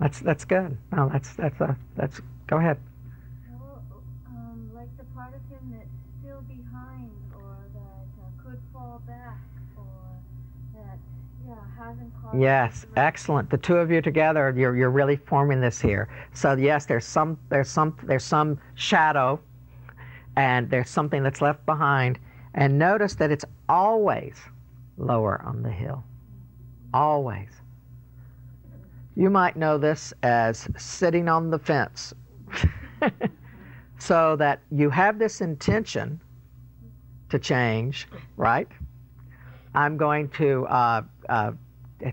That's 0.00 0.20
that's 0.20 0.44
good. 0.44 0.76
No, 0.92 1.08
that's 1.12 1.32
that's 1.34 1.60
a 1.60 1.76
that's. 1.96 2.20
Go 2.46 2.56
ahead. 2.58 2.78
Well, 3.60 3.82
um, 4.28 4.70
like 4.74 4.88
the 4.96 5.04
part 5.14 5.34
of 5.34 5.40
him 5.50 5.74
that's 5.76 5.88
still 6.20 6.42
behind, 6.48 7.10
or 7.34 7.56
that 7.74 8.06
uh, 8.20 8.42
could 8.42 8.58
fall 8.72 9.02
back, 9.06 9.38
or 9.76 9.84
that 10.74 10.98
yeah 11.46 11.54
hasn't 11.54 11.68
caught. 11.68 11.69
Yes, 12.34 12.86
excellent. 12.96 13.50
The 13.50 13.58
two 13.58 13.76
of 13.76 13.90
you 13.90 14.00
together, 14.00 14.52
you're 14.56 14.76
you're 14.76 14.90
really 14.90 15.16
forming 15.16 15.60
this 15.60 15.80
here. 15.80 16.08
So 16.32 16.54
yes, 16.54 16.86
there's 16.86 17.04
some 17.04 17.38
there's 17.48 17.68
some 17.68 17.96
there's 18.02 18.24
some 18.24 18.58
shadow, 18.74 19.40
and 20.36 20.70
there's 20.70 20.90
something 20.90 21.22
that's 21.22 21.40
left 21.40 21.64
behind. 21.66 22.18
And 22.54 22.78
notice 22.78 23.14
that 23.14 23.30
it's 23.30 23.44
always 23.68 24.36
lower 24.98 25.40
on 25.44 25.62
the 25.62 25.70
hill. 25.70 26.04
Always. 26.92 27.48
You 29.16 29.30
might 29.30 29.56
know 29.56 29.78
this 29.78 30.12
as 30.22 30.68
sitting 30.76 31.28
on 31.28 31.50
the 31.50 31.58
fence. 31.58 32.14
so 33.98 34.36
that 34.36 34.60
you 34.70 34.90
have 34.90 35.18
this 35.18 35.40
intention 35.40 36.20
to 37.28 37.38
change, 37.38 38.08
right? 38.36 38.68
I'm 39.74 39.96
going 39.96 40.28
to 40.30 40.66
uh, 40.66 41.02
uh, 41.28 41.52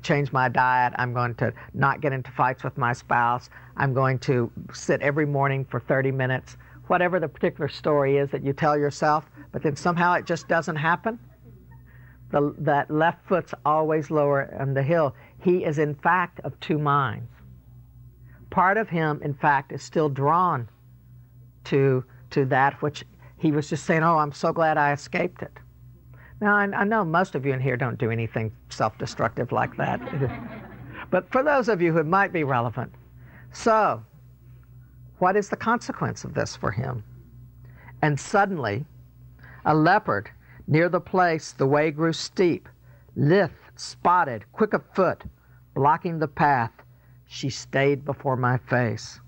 change 0.02 0.32
my 0.32 0.50
diet. 0.50 0.94
I'm 0.98 1.14
going 1.14 1.36
to 1.36 1.54
not 1.74 2.02
get 2.02 2.14
into 2.14 2.32
fights 2.32 2.64
with 2.64 2.78
my 2.78 2.94
spouse. 2.94 3.50
I'm 3.76 3.94
going 3.94 4.20
to 4.20 4.52
sit 4.74 5.02
every 5.02 5.26
morning 5.26 5.66
for 5.66 5.80
30 5.80 6.12
minutes. 6.12 6.58
Whatever 6.88 7.20
the 7.20 7.28
particular 7.28 7.68
story 7.68 8.18
is 8.18 8.30
that 8.32 8.44
you 8.44 8.54
tell 8.54 8.78
yourself, 8.78 9.26
but 9.52 9.62
then 9.62 9.76
somehow 9.76 10.14
it 10.14 10.26
just 10.26 10.48
doesn't 10.48 10.76
happen. 10.76 11.20
The, 12.32 12.54
that 12.60 12.92
left 12.92 13.26
foot's 13.28 13.54
always 13.66 14.12
lower 14.12 14.54
on 14.60 14.74
the 14.74 14.84
hill. 14.84 15.16
He 15.40 15.64
is, 15.64 15.80
in 15.80 15.96
fact, 15.96 16.40
of 16.42 16.60
two 16.60 16.78
minds. 16.78 17.30
Part 18.50 18.78
of 18.78 18.90
him, 18.90 19.22
in 19.24 19.34
fact, 19.34 19.72
is 19.72 19.82
still 19.84 20.10
drawn 20.10 20.68
to, 21.66 22.04
to 22.32 22.46
that 22.46 22.82
which 22.82 23.06
he 23.38 23.52
was 23.52 23.70
just 23.70 23.86
saying, 23.86 24.04
Oh, 24.04 24.18
I'm 24.18 24.32
so 24.32 24.52
glad 24.52 24.78
I 24.78 24.94
escaped 24.94 25.42
it. 25.42 25.52
Now, 26.40 26.56
I, 26.56 26.64
I 26.64 26.84
know 26.84 27.04
most 27.04 27.36
of 27.36 27.46
you 27.46 27.54
in 27.54 27.60
here 27.60 27.78
don't 27.78 27.98
do 27.98 28.12
anything 28.12 28.52
self 28.70 28.98
destructive 28.98 29.52
like 29.52 29.76
that. 29.78 30.00
but 31.12 31.32
for 31.32 31.44
those 31.44 31.68
of 31.68 31.82
you 31.82 31.92
who 31.94 32.04
might 32.04 32.32
be 32.32 32.44
relevant, 32.44 32.94
so 33.52 34.04
what 35.20 35.36
is 35.36 35.50
the 35.50 35.58
consequence 35.58 36.24
of 36.24 36.34
this 36.34 36.56
for 36.56 36.72
him? 36.72 37.04
And 38.02 38.20
suddenly, 38.20 38.86
a 39.66 39.74
leopard 39.74 40.30
near 40.68 40.90
the 40.90 41.02
place 41.02 41.54
the 41.54 41.66
way 41.66 41.90
grew 41.90 42.14
steep, 42.14 42.70
lithe, 43.16 43.50
spotted, 43.76 44.46
quick 44.52 44.74
of 44.74 44.84
foot, 44.94 45.24
blocking 45.74 46.20
the 46.20 46.28
path. 46.28 46.72
She 47.26 47.50
stayed 47.50 48.06
before 48.06 48.36
my 48.36 48.58
face. 48.58 49.20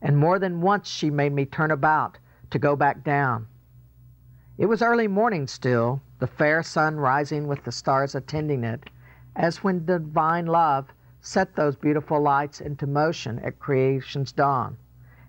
And 0.00 0.16
more 0.16 0.38
than 0.38 0.60
once 0.60 0.88
she 0.88 1.10
made 1.10 1.32
me 1.32 1.44
turn 1.44 1.70
about 1.70 2.18
to 2.50 2.58
go 2.58 2.74
back 2.74 3.04
down. 3.04 3.46
It 4.58 4.66
was 4.66 4.82
early 4.82 5.06
morning 5.06 5.46
still, 5.46 6.02
the 6.18 6.26
fair 6.26 6.64
sun 6.64 6.96
rising 6.96 7.46
with 7.46 7.62
the 7.62 7.70
stars 7.70 8.16
attending 8.16 8.64
it, 8.64 8.90
as 9.36 9.62
when 9.62 9.84
divine 9.84 10.46
love 10.46 10.88
set 11.20 11.54
those 11.54 11.76
beautiful 11.76 12.20
lights 12.20 12.60
into 12.60 12.84
motion 12.88 13.38
at 13.38 13.60
creation's 13.60 14.32
dawn, 14.32 14.76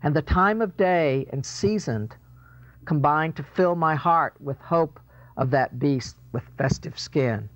and 0.01 0.15
the 0.15 0.23
time 0.23 0.63
of 0.63 0.75
day 0.77 1.27
and 1.31 1.45
season 1.45 2.09
combined 2.85 3.35
to 3.35 3.43
fill 3.43 3.75
my 3.75 3.93
heart 3.93 4.33
with 4.39 4.57
hope 4.57 4.99
of 5.37 5.51
that 5.51 5.77
beast 5.77 6.17
with 6.31 6.43
festive 6.57 6.97
skin. 6.97 7.47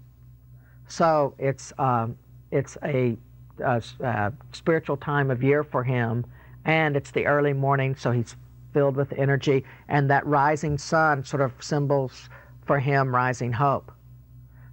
So 0.87 1.33
it's 1.39 1.73
um, 1.79 2.15
it's 2.51 2.77
a, 2.83 3.17
a, 3.65 3.81
a 4.01 4.31
spiritual 4.51 4.97
time 4.97 5.31
of 5.31 5.41
year 5.41 5.63
for 5.63 5.83
him, 5.83 6.23
and 6.65 6.95
it's 6.95 7.09
the 7.09 7.25
early 7.25 7.53
morning, 7.53 7.95
so 7.95 8.11
he's 8.11 8.35
filled 8.73 8.95
with 8.95 9.13
energy, 9.13 9.63
and 9.87 10.09
that 10.09 10.25
rising 10.25 10.77
sun 10.77 11.23
sort 11.23 11.41
of 11.41 11.51
symbols 11.61 12.29
for 12.65 12.79
him 12.79 13.13
rising 13.13 13.51
hope, 13.51 13.91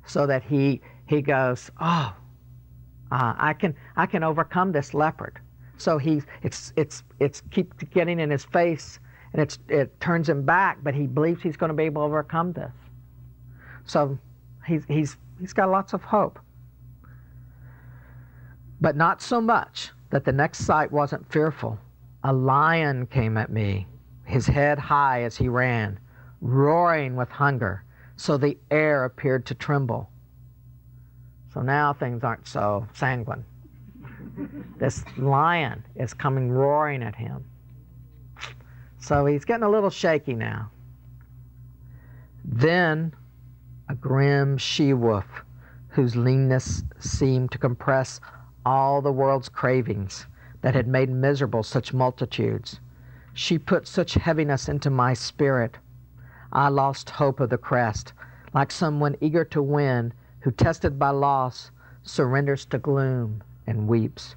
so 0.06 0.26
that 0.26 0.42
he 0.42 0.80
he 1.06 1.20
goes, 1.22 1.70
oh, 1.80 2.14
uh, 3.12 3.34
I 3.36 3.52
can 3.52 3.74
I 3.96 4.06
can 4.06 4.22
overcome 4.22 4.72
this 4.72 4.94
leopard. 4.94 5.40
So 5.76 5.98
he's 5.98 6.24
it's 6.42 6.72
it's 6.76 7.02
it's 7.18 7.42
keep 7.50 7.90
getting 7.90 8.20
in 8.20 8.30
his 8.30 8.44
face, 8.44 8.98
and 9.32 9.42
it's 9.42 9.58
it 9.68 9.98
turns 10.00 10.28
him 10.28 10.44
back, 10.44 10.78
but 10.82 10.94
he 10.94 11.06
believes 11.06 11.42
he's 11.42 11.56
going 11.56 11.70
to 11.70 11.74
be 11.74 11.84
able 11.84 12.02
to 12.02 12.06
overcome 12.06 12.52
this. 12.52 12.72
So 13.84 14.18
he's 14.66 14.84
he's 14.86 15.16
he's 15.40 15.52
got 15.52 15.70
lots 15.70 15.92
of 15.92 16.02
hope, 16.02 16.38
but 18.80 18.96
not 18.96 19.20
so 19.22 19.40
much 19.40 19.90
that 20.10 20.24
the 20.24 20.32
next 20.32 20.64
sight 20.64 20.92
wasn't 20.92 21.30
fearful. 21.32 21.78
A 22.22 22.32
lion 22.32 23.06
came 23.06 23.38
at 23.38 23.50
me, 23.50 23.86
his 24.24 24.46
head 24.46 24.78
high 24.78 25.22
as 25.22 25.36
he 25.36 25.48
ran, 25.48 25.98
roaring 26.42 27.16
with 27.16 27.30
hunger, 27.30 27.82
so 28.16 28.36
the 28.36 28.58
air 28.70 29.04
appeared 29.04 29.46
to 29.46 29.54
tremble. 29.54 30.10
So 31.54 31.62
now 31.62 31.94
things 31.94 32.22
aren't 32.22 32.46
so 32.46 32.86
sanguine. 32.92 33.44
this 34.78 35.02
lion 35.16 35.84
is 35.96 36.12
coming 36.12 36.50
roaring 36.50 37.02
at 37.02 37.16
him. 37.16 37.44
So 38.98 39.24
he's 39.24 39.46
getting 39.46 39.64
a 39.64 39.70
little 39.70 39.90
shaky 39.90 40.34
now. 40.34 40.70
Then 42.44 43.14
a 43.88 43.94
grim 43.94 44.58
she 44.58 44.92
wolf, 44.92 45.26
whose 45.88 46.16
leanness 46.16 46.84
seemed 46.98 47.50
to 47.52 47.58
compress 47.58 48.20
all 48.64 49.00
the 49.00 49.10
world's 49.10 49.48
cravings, 49.48 50.26
that 50.62 50.74
had 50.74 50.86
made 50.86 51.10
miserable 51.10 51.62
such 51.62 51.94
multitudes. 51.94 52.80
She 53.32 53.58
put 53.58 53.86
such 53.86 54.14
heaviness 54.14 54.68
into 54.68 54.90
my 54.90 55.14
spirit. 55.14 55.78
I 56.52 56.68
lost 56.68 57.10
hope 57.10 57.40
of 57.40 57.50
the 57.50 57.58
crest, 57.58 58.12
like 58.52 58.70
someone 58.70 59.16
eager 59.20 59.44
to 59.46 59.62
win, 59.62 60.12
who, 60.40 60.50
tested 60.50 60.98
by 60.98 61.10
loss, 61.10 61.70
surrenders 62.02 62.64
to 62.66 62.78
gloom 62.78 63.42
and 63.66 63.86
weeps. 63.86 64.34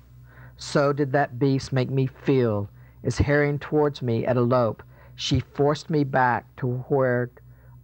So 0.57 0.93
did 0.93 1.11
that 1.13 1.39
beast 1.39 1.73
make 1.73 1.89
me 1.89 2.07
feel, 2.07 2.69
as 3.03 3.17
hurrying 3.17 3.59
towards 3.59 4.01
me 4.01 4.25
at 4.25 4.37
a 4.37 4.41
lope, 4.41 4.83
she 5.15 5.39
forced 5.39 5.89
me 5.89 6.03
back 6.03 6.55
to 6.57 6.67
where, 6.87 7.31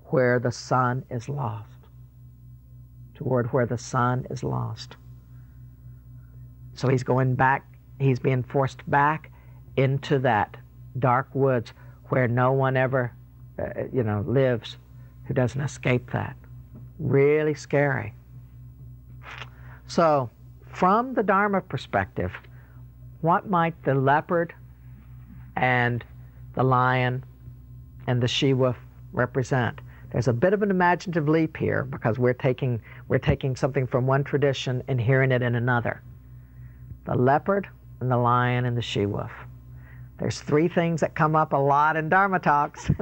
where 0.05 0.39
the 0.39 0.51
sun 0.51 1.05
is 1.09 1.27
lost. 1.27 1.67
Toward 3.15 3.51
where 3.51 3.65
the 3.65 3.77
sun 3.77 4.25
is 4.29 4.43
lost. 4.43 4.95
So 6.73 6.87
he's 6.87 7.03
going 7.03 7.35
back 7.35 7.65
he's 7.99 8.19
being 8.19 8.43
forced 8.43 8.89
back 8.89 9.31
into 9.77 10.19
that 10.19 10.57
dark 10.97 11.27
woods 11.33 11.73
where 12.09 12.27
no 12.27 12.51
one 12.51 12.75
ever, 12.75 13.13
uh, 13.59 13.83
you 13.93 14.03
know, 14.03 14.23
lives 14.27 14.77
who 15.25 15.33
doesn't 15.33 15.61
escape 15.61 16.11
that. 16.11 16.35
Really 16.97 17.53
scary. 17.53 18.13
So, 19.87 20.29
from 20.71 21.13
the 21.13 21.23
Dharma 21.23 21.61
perspective, 21.61 22.31
what 23.21 23.49
might 23.49 23.81
the 23.83 23.95
leopard 23.95 24.53
and 25.55 26.03
the 26.53 26.63
lion 26.63 27.23
and 28.07 28.21
the 28.21 28.27
she 28.27 28.53
wolf 28.53 28.77
represent? 29.13 29.81
There's 30.11 30.27
a 30.27 30.33
bit 30.33 30.53
of 30.53 30.63
an 30.63 30.71
imaginative 30.71 31.29
leap 31.29 31.55
here 31.55 31.83
because 31.83 32.17
we're 32.17 32.33
taking, 32.33 32.81
we're 33.07 33.19
taking 33.19 33.55
something 33.55 33.85
from 33.85 34.07
one 34.07 34.23
tradition 34.23 34.81
and 34.87 34.99
hearing 34.99 35.31
it 35.31 35.41
in 35.41 35.55
another. 35.55 36.01
The 37.05 37.15
leopard 37.15 37.67
and 38.01 38.11
the 38.11 38.17
lion 38.17 38.65
and 38.65 38.77
the 38.77 38.81
she 38.81 39.05
wolf. 39.05 39.31
There's 40.19 40.41
three 40.41 40.67
things 40.67 41.01
that 41.01 41.15
come 41.15 41.35
up 41.35 41.53
a 41.53 41.57
lot 41.57 41.95
in 41.95 42.09
Dharma 42.09 42.39
talks. 42.39 42.89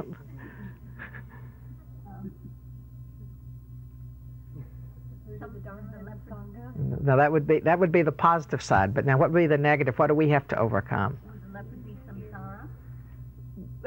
now 7.02 7.16
that 7.16 7.32
would 7.32 7.46
be 7.46 7.60
that 7.60 7.78
would 7.78 7.92
be 7.92 8.02
the 8.02 8.12
positive 8.12 8.62
side. 8.62 8.94
But 8.94 9.04
now, 9.04 9.18
what 9.18 9.30
would 9.32 9.38
be 9.38 9.46
the 9.46 9.58
negative? 9.58 9.98
What 9.98 10.08
do 10.08 10.14
we 10.14 10.28
have 10.28 10.46
to 10.48 10.58
overcome? 10.58 11.18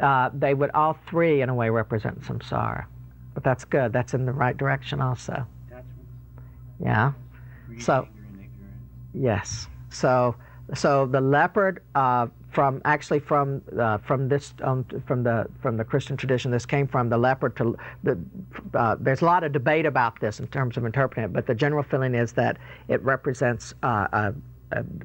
Uh, 0.01 0.29
they 0.33 0.53
would 0.53 0.71
all 0.71 0.97
three, 1.07 1.41
in 1.41 1.49
a 1.49 1.53
way, 1.53 1.69
represent 1.69 2.21
samsara. 2.21 2.85
But 3.33 3.43
that's 3.43 3.65
good. 3.65 3.93
That's 3.93 4.13
in 4.13 4.25
the 4.25 4.31
right 4.31 4.57
direction, 4.57 4.99
also. 4.99 5.45
Yeah. 6.79 7.13
So. 7.79 8.07
Yes. 9.13 9.67
So 9.89 10.35
so 10.73 11.05
the 11.05 11.21
leopard 11.21 11.81
uh, 11.95 12.27
from 12.51 12.81
actually 12.85 13.19
from 13.19 13.61
uh, 13.79 13.97
from 13.99 14.27
this 14.29 14.53
um, 14.63 14.85
from 15.05 15.23
the 15.23 15.47
from 15.61 15.77
the 15.77 15.83
Christian 15.83 16.17
tradition 16.17 16.51
this 16.51 16.65
came 16.65 16.87
from 16.87 17.09
the 17.09 17.17
leopard 17.17 17.55
to 17.57 17.77
the 18.03 18.17
uh, 18.73 18.95
there's 18.99 19.21
a 19.21 19.25
lot 19.25 19.43
of 19.43 19.51
debate 19.51 19.85
about 19.85 20.19
this 20.19 20.39
in 20.39 20.47
terms 20.47 20.77
of 20.77 20.85
interpreting 20.85 21.23
it 21.25 21.33
but 21.33 21.45
the 21.45 21.55
general 21.55 21.83
feeling 21.83 22.15
is 22.15 22.31
that 22.33 22.57
it 22.87 23.01
represents 23.03 23.73
uh, 23.83 24.31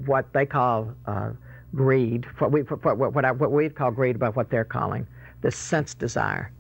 what 0.05 0.33
they 0.33 0.47
call 0.47 0.93
uh, 1.07 1.31
greed 1.75 2.27
what 2.39 2.53
we 2.53 2.61
what, 2.61 2.97
what, 2.97 3.25
I, 3.25 3.33
what 3.33 3.51
we 3.51 3.69
call 3.69 3.91
greed 3.91 4.19
but 4.19 4.37
what 4.37 4.51
they're 4.51 4.65
calling 4.65 5.07
this 5.43 5.57
sense 5.57 5.95
desire. 5.95 6.51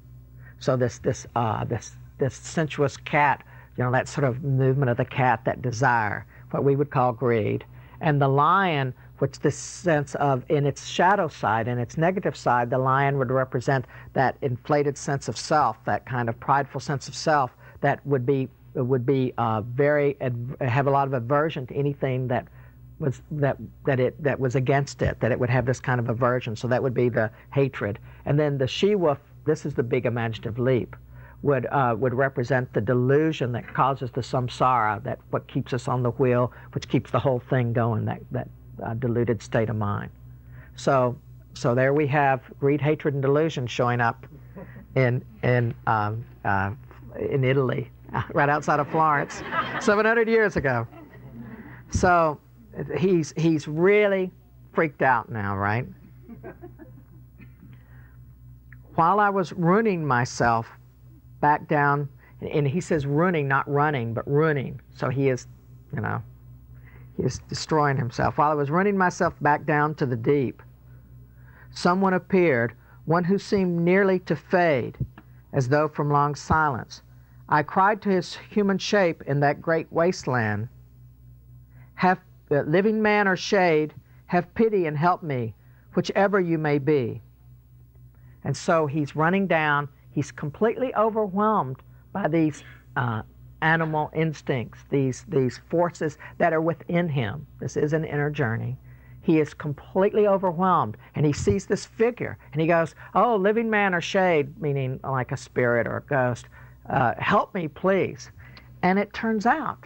So 0.58 0.76
this 0.76 0.98
this 0.98 1.26
uh, 1.34 1.64
this 1.64 1.96
this 2.18 2.34
sensuous 2.34 2.96
cat 2.96 3.44
you 3.76 3.84
know 3.84 3.90
that 3.92 4.08
sort 4.08 4.24
of 4.24 4.42
movement 4.42 4.90
of 4.90 4.96
the 4.96 5.04
cat 5.04 5.44
that 5.44 5.60
desire 5.60 6.24
what 6.50 6.64
we 6.64 6.76
would 6.76 6.90
call 6.90 7.12
greed 7.12 7.64
and 8.00 8.20
the 8.20 8.28
lion, 8.28 8.94
which 9.18 9.38
this 9.40 9.56
sense 9.56 10.14
of, 10.16 10.44
in 10.48 10.66
its 10.66 10.86
shadow 10.86 11.28
side, 11.28 11.68
in 11.68 11.78
its 11.78 11.96
negative 11.96 12.36
side, 12.36 12.70
the 12.70 12.78
lion 12.78 13.18
would 13.18 13.30
represent 13.30 13.86
that 14.12 14.36
inflated 14.42 14.98
sense 14.98 15.28
of 15.28 15.36
self, 15.36 15.82
that 15.84 16.04
kind 16.06 16.28
of 16.28 16.38
prideful 16.38 16.80
sense 16.80 17.08
of 17.08 17.14
self 17.14 17.56
that 17.80 18.04
would 18.06 18.26
be 18.26 18.48
would 18.74 19.06
be 19.06 19.32
uh, 19.38 19.62
very 19.62 20.16
have 20.60 20.86
a 20.86 20.90
lot 20.90 21.08
of 21.08 21.14
aversion 21.14 21.66
to 21.66 21.74
anything 21.74 22.28
that 22.28 22.46
was 22.98 23.22
that 23.30 23.56
that 23.84 24.00
it 24.00 24.22
that 24.22 24.38
was 24.38 24.54
against 24.54 25.02
it, 25.02 25.18
that 25.20 25.32
it 25.32 25.38
would 25.38 25.50
have 25.50 25.66
this 25.66 25.80
kind 25.80 26.00
of 26.00 26.08
aversion. 26.08 26.56
So 26.56 26.68
that 26.68 26.82
would 26.82 26.94
be 26.94 27.08
the 27.08 27.30
hatred. 27.52 27.98
And 28.24 28.38
then 28.38 28.58
the 28.58 28.66
she 28.66 28.94
wolf. 28.94 29.18
This 29.44 29.64
is 29.64 29.74
the 29.74 29.82
big 29.82 30.06
imaginative 30.06 30.58
leap 30.58 30.96
would 31.46 31.66
uh, 31.70 31.94
would 31.96 32.12
represent 32.12 32.70
the 32.72 32.80
delusion 32.80 33.52
that 33.52 33.72
causes 33.72 34.10
the 34.10 34.20
samsara, 34.20 35.02
that 35.04 35.20
what 35.30 35.46
keeps 35.46 35.72
us 35.72 35.86
on 35.86 36.02
the 36.02 36.10
wheel, 36.10 36.52
which 36.72 36.88
keeps 36.88 37.10
the 37.10 37.20
whole 37.20 37.38
thing 37.38 37.72
going, 37.72 38.04
that 38.04 38.20
that 38.32 38.48
uh, 38.84 38.94
deluded 38.94 39.40
state 39.40 39.70
of 39.70 39.76
mind. 39.76 40.10
So 40.74 41.16
so 41.54 41.74
there 41.74 41.94
we 41.94 42.06
have 42.08 42.42
greed, 42.58 42.80
hatred, 42.80 43.14
and 43.14 43.22
delusion 43.22 43.66
showing 43.66 44.00
up 44.00 44.26
in 44.96 45.24
in 45.44 45.72
um, 45.86 46.24
uh, 46.44 46.72
in 47.18 47.44
Italy, 47.44 47.90
right 48.34 48.48
outside 48.48 48.80
of 48.80 48.88
Florence, 48.90 49.40
700 49.80 50.28
years 50.28 50.56
ago. 50.56 50.86
So 51.90 52.40
he's 52.98 53.32
he's 53.36 53.68
really 53.68 54.32
freaked 54.72 55.02
out 55.02 55.30
now, 55.30 55.56
right? 55.56 55.86
While 58.96 59.20
I 59.20 59.28
was 59.28 59.52
ruining 59.52 60.04
myself 60.04 60.66
back 61.40 61.68
down, 61.68 62.08
and 62.40 62.66
he 62.66 62.80
says 62.80 63.06
ruining, 63.06 63.48
not 63.48 63.68
running, 63.70 64.14
but 64.14 64.26
ruining. 64.28 64.80
So 64.94 65.08
he 65.08 65.28
is, 65.28 65.46
you 65.94 66.00
know, 66.00 66.22
he 67.16 67.22
is 67.22 67.40
destroying 67.48 67.96
himself. 67.96 68.38
While 68.38 68.50
I 68.50 68.54
was 68.54 68.70
running 68.70 68.96
myself 68.96 69.34
back 69.40 69.64
down 69.64 69.94
to 69.96 70.06
the 70.06 70.16
deep, 70.16 70.62
someone 71.70 72.14
appeared, 72.14 72.74
one 73.04 73.24
who 73.24 73.38
seemed 73.38 73.84
nearly 73.84 74.18
to 74.20 74.36
fade, 74.36 74.98
as 75.52 75.68
though 75.68 75.88
from 75.88 76.10
long 76.10 76.34
silence. 76.34 77.02
I 77.48 77.62
cried 77.62 78.02
to 78.02 78.08
his 78.08 78.34
human 78.50 78.78
shape 78.78 79.22
in 79.22 79.40
that 79.40 79.62
great 79.62 79.90
wasteland, 79.92 80.68
Have 81.94 82.20
uh, 82.50 82.62
living 82.62 83.00
man 83.00 83.28
or 83.28 83.36
shade, 83.36 83.94
have 84.26 84.52
pity 84.54 84.86
and 84.86 84.96
help 84.96 85.22
me, 85.22 85.54
whichever 85.94 86.40
you 86.40 86.58
may 86.58 86.78
be. 86.78 87.22
And 88.44 88.56
so 88.56 88.86
he's 88.86 89.16
running 89.16 89.46
down. 89.46 89.88
He's 90.16 90.32
completely 90.32 90.94
overwhelmed 90.94 91.76
by 92.14 92.26
these 92.28 92.64
uh, 92.96 93.20
animal 93.60 94.10
instincts, 94.14 94.80
these, 94.88 95.26
these 95.28 95.60
forces 95.68 96.16
that 96.38 96.54
are 96.54 96.62
within 96.62 97.06
him. 97.06 97.46
This 97.60 97.76
is 97.76 97.92
an 97.92 98.02
inner 98.02 98.30
journey. 98.30 98.78
He 99.20 99.40
is 99.40 99.52
completely 99.52 100.26
overwhelmed 100.26 100.96
and 101.14 101.26
he 101.26 101.34
sees 101.34 101.66
this 101.66 101.84
figure 101.84 102.38
and 102.52 102.62
he 102.62 102.66
goes, 102.66 102.94
Oh, 103.14 103.36
living 103.36 103.68
man 103.68 103.94
or 103.94 104.00
shade, 104.00 104.58
meaning 104.58 105.00
like 105.04 105.32
a 105.32 105.36
spirit 105.36 105.86
or 105.86 105.98
a 105.98 106.02
ghost, 106.02 106.46
uh, 106.88 107.12
help 107.18 107.54
me, 107.54 107.68
please. 107.68 108.30
And 108.80 108.98
it 108.98 109.12
turns 109.12 109.44
out 109.44 109.84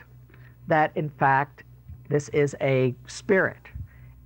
that, 0.68 0.96
in 0.96 1.10
fact, 1.10 1.64
this 2.08 2.28
is 2.28 2.54
a 2.60 2.94
spirit. 3.08 3.66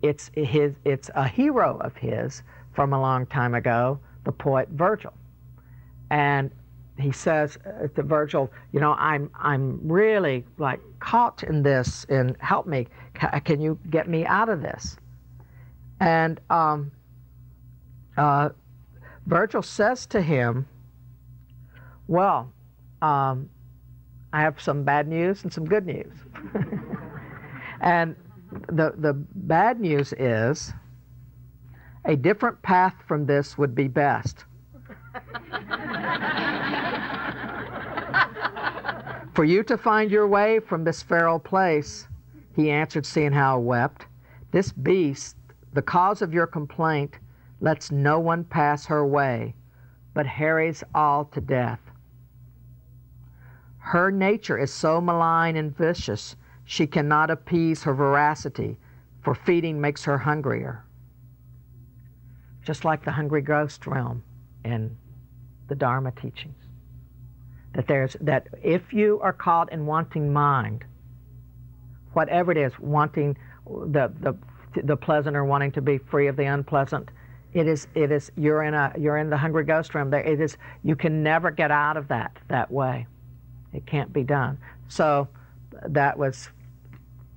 It's, 0.03 0.31
his, 0.35 0.75
it's 0.85 1.11
a 1.15 1.27
hero 1.27 1.79
of 1.79 1.97
his 1.97 2.43
from 2.75 2.93
a 2.93 3.01
long 3.01 3.25
time 3.25 3.55
ago, 3.55 3.99
the 4.25 4.33
poet 4.33 4.69
Virgil. 4.69 5.15
And 6.15 6.53
he 6.97 7.11
says 7.11 7.59
to 7.97 8.03
Virgil, 8.05 8.49
you 8.71 8.79
know, 8.79 8.93
I'm, 8.93 9.29
I'm 9.35 9.81
really 9.83 10.45
like 10.59 10.79
caught 11.01 11.43
in 11.43 11.61
this 11.61 12.07
and 12.09 12.37
help 12.39 12.69
me. 12.69 12.87
Can 13.45 13.61
you 13.61 13.77
get 13.91 14.09
me 14.09 14.25
out 14.25 14.49
of 14.49 14.63
this? 14.63 14.97
And 15.99 16.41
um, 16.51 16.93
uh, 18.17 18.51
Virgil 19.27 19.61
says 19.61 20.07
to 20.07 20.23
him, 20.23 20.69
Well, 22.07 22.53
um, 23.03 23.51
I 24.33 24.43
have 24.43 24.61
some 24.61 24.85
bad 24.85 25.09
news 25.09 25.43
and 25.43 25.53
some 25.53 25.65
good 25.65 25.85
news. 25.85 26.13
and 27.81 28.15
the, 28.69 28.95
the 28.99 29.15
bad 29.15 29.81
news 29.81 30.13
is 30.13 30.73
a 32.05 32.15
different 32.15 32.63
path 32.63 32.95
from 33.09 33.27
this 33.27 33.59
would 33.59 33.75
be 33.75 33.89
best. 33.89 34.45
For 39.35 39.45
you 39.45 39.65
to 39.65 39.77
find 39.77 40.13
your 40.13 40.29
way 40.29 40.61
from 40.61 40.85
this 40.85 41.03
feral 41.03 41.41
place, 41.41 42.07
he 42.55 42.71
answered, 42.71 43.05
seeing 43.05 43.33
how 43.33 43.57
I 43.57 43.59
wept, 43.59 44.07
this 44.53 44.71
beast 44.71 45.37
the 45.73 45.83
cause 45.83 46.23
of 46.23 46.33
your 46.33 46.47
complaint 46.47 47.19
lets 47.61 47.91
no 47.91 48.21
one 48.21 48.45
pass 48.45 48.87
her 48.87 49.05
way, 49.05 49.57
but 50.15 50.25
harries 50.25 50.85
all 50.95 51.25
to 51.27 51.41
death. 51.41 51.81
Her 53.79 54.13
nature 54.13 54.57
is 54.57 54.73
so 54.73 55.01
malign 55.01 55.57
and 55.57 55.77
vicious, 55.77 56.37
she 56.65 56.87
cannot 56.87 57.29
appease 57.29 57.83
her 57.83 57.93
voracity, 57.93 58.77
for 59.23 59.35
feeding 59.35 59.81
makes 59.81 60.05
her 60.05 60.19
hungrier. 60.19 60.85
Just 62.63 62.85
like 62.85 63.05
the 63.05 63.11
hungry 63.11 63.43
ghost 63.43 63.85
realm 63.85 64.23
in 64.65 64.97
the 65.67 65.75
Dharma 65.75 66.13
teachings. 66.13 66.64
That 67.75 67.87
there's 67.89 68.17
that 68.21 68.49
if 68.63 68.93
you 68.93 69.21
are 69.21 69.33
caught 69.33 69.73
in 69.73 69.87
wanting 69.87 70.33
mind, 70.33 70.85
whatever 72.13 72.53
it 72.53 72.59
is, 72.59 72.79
wanting 72.79 73.37
the, 73.67 74.13
the 74.21 74.35
the 74.83 74.97
pleasant 74.97 75.37
or 75.37 75.45
wanting 75.45 75.73
to 75.73 75.81
be 75.81 75.99
free 75.99 76.27
of 76.27 76.37
the 76.37 76.45
unpleasant. 76.45 77.11
It 77.53 77.69
is, 77.69 77.87
it 77.95 78.11
is, 78.11 78.33
you're 78.37 78.65
in 78.65 78.75
a, 78.75 78.93
you're 78.99 79.19
in 79.19 79.31
the 79.31 79.37
hungry 79.37 79.65
ghost 79.65 79.95
room. 79.95 80.13
It 80.13 80.41
is, 80.41 80.57
you 80.83 80.97
can 80.97 81.23
never 81.23 81.53
get 81.53 81.71
out 81.71 81.97
of 81.97 82.09
that 82.09 82.37
that 82.49 82.69
way. 82.71 83.07
It 83.73 83.87
can't 83.87 84.13
be 84.13 84.25
done. 84.25 84.59
So 84.89 85.29
that 85.87 86.19
was, 86.19 86.49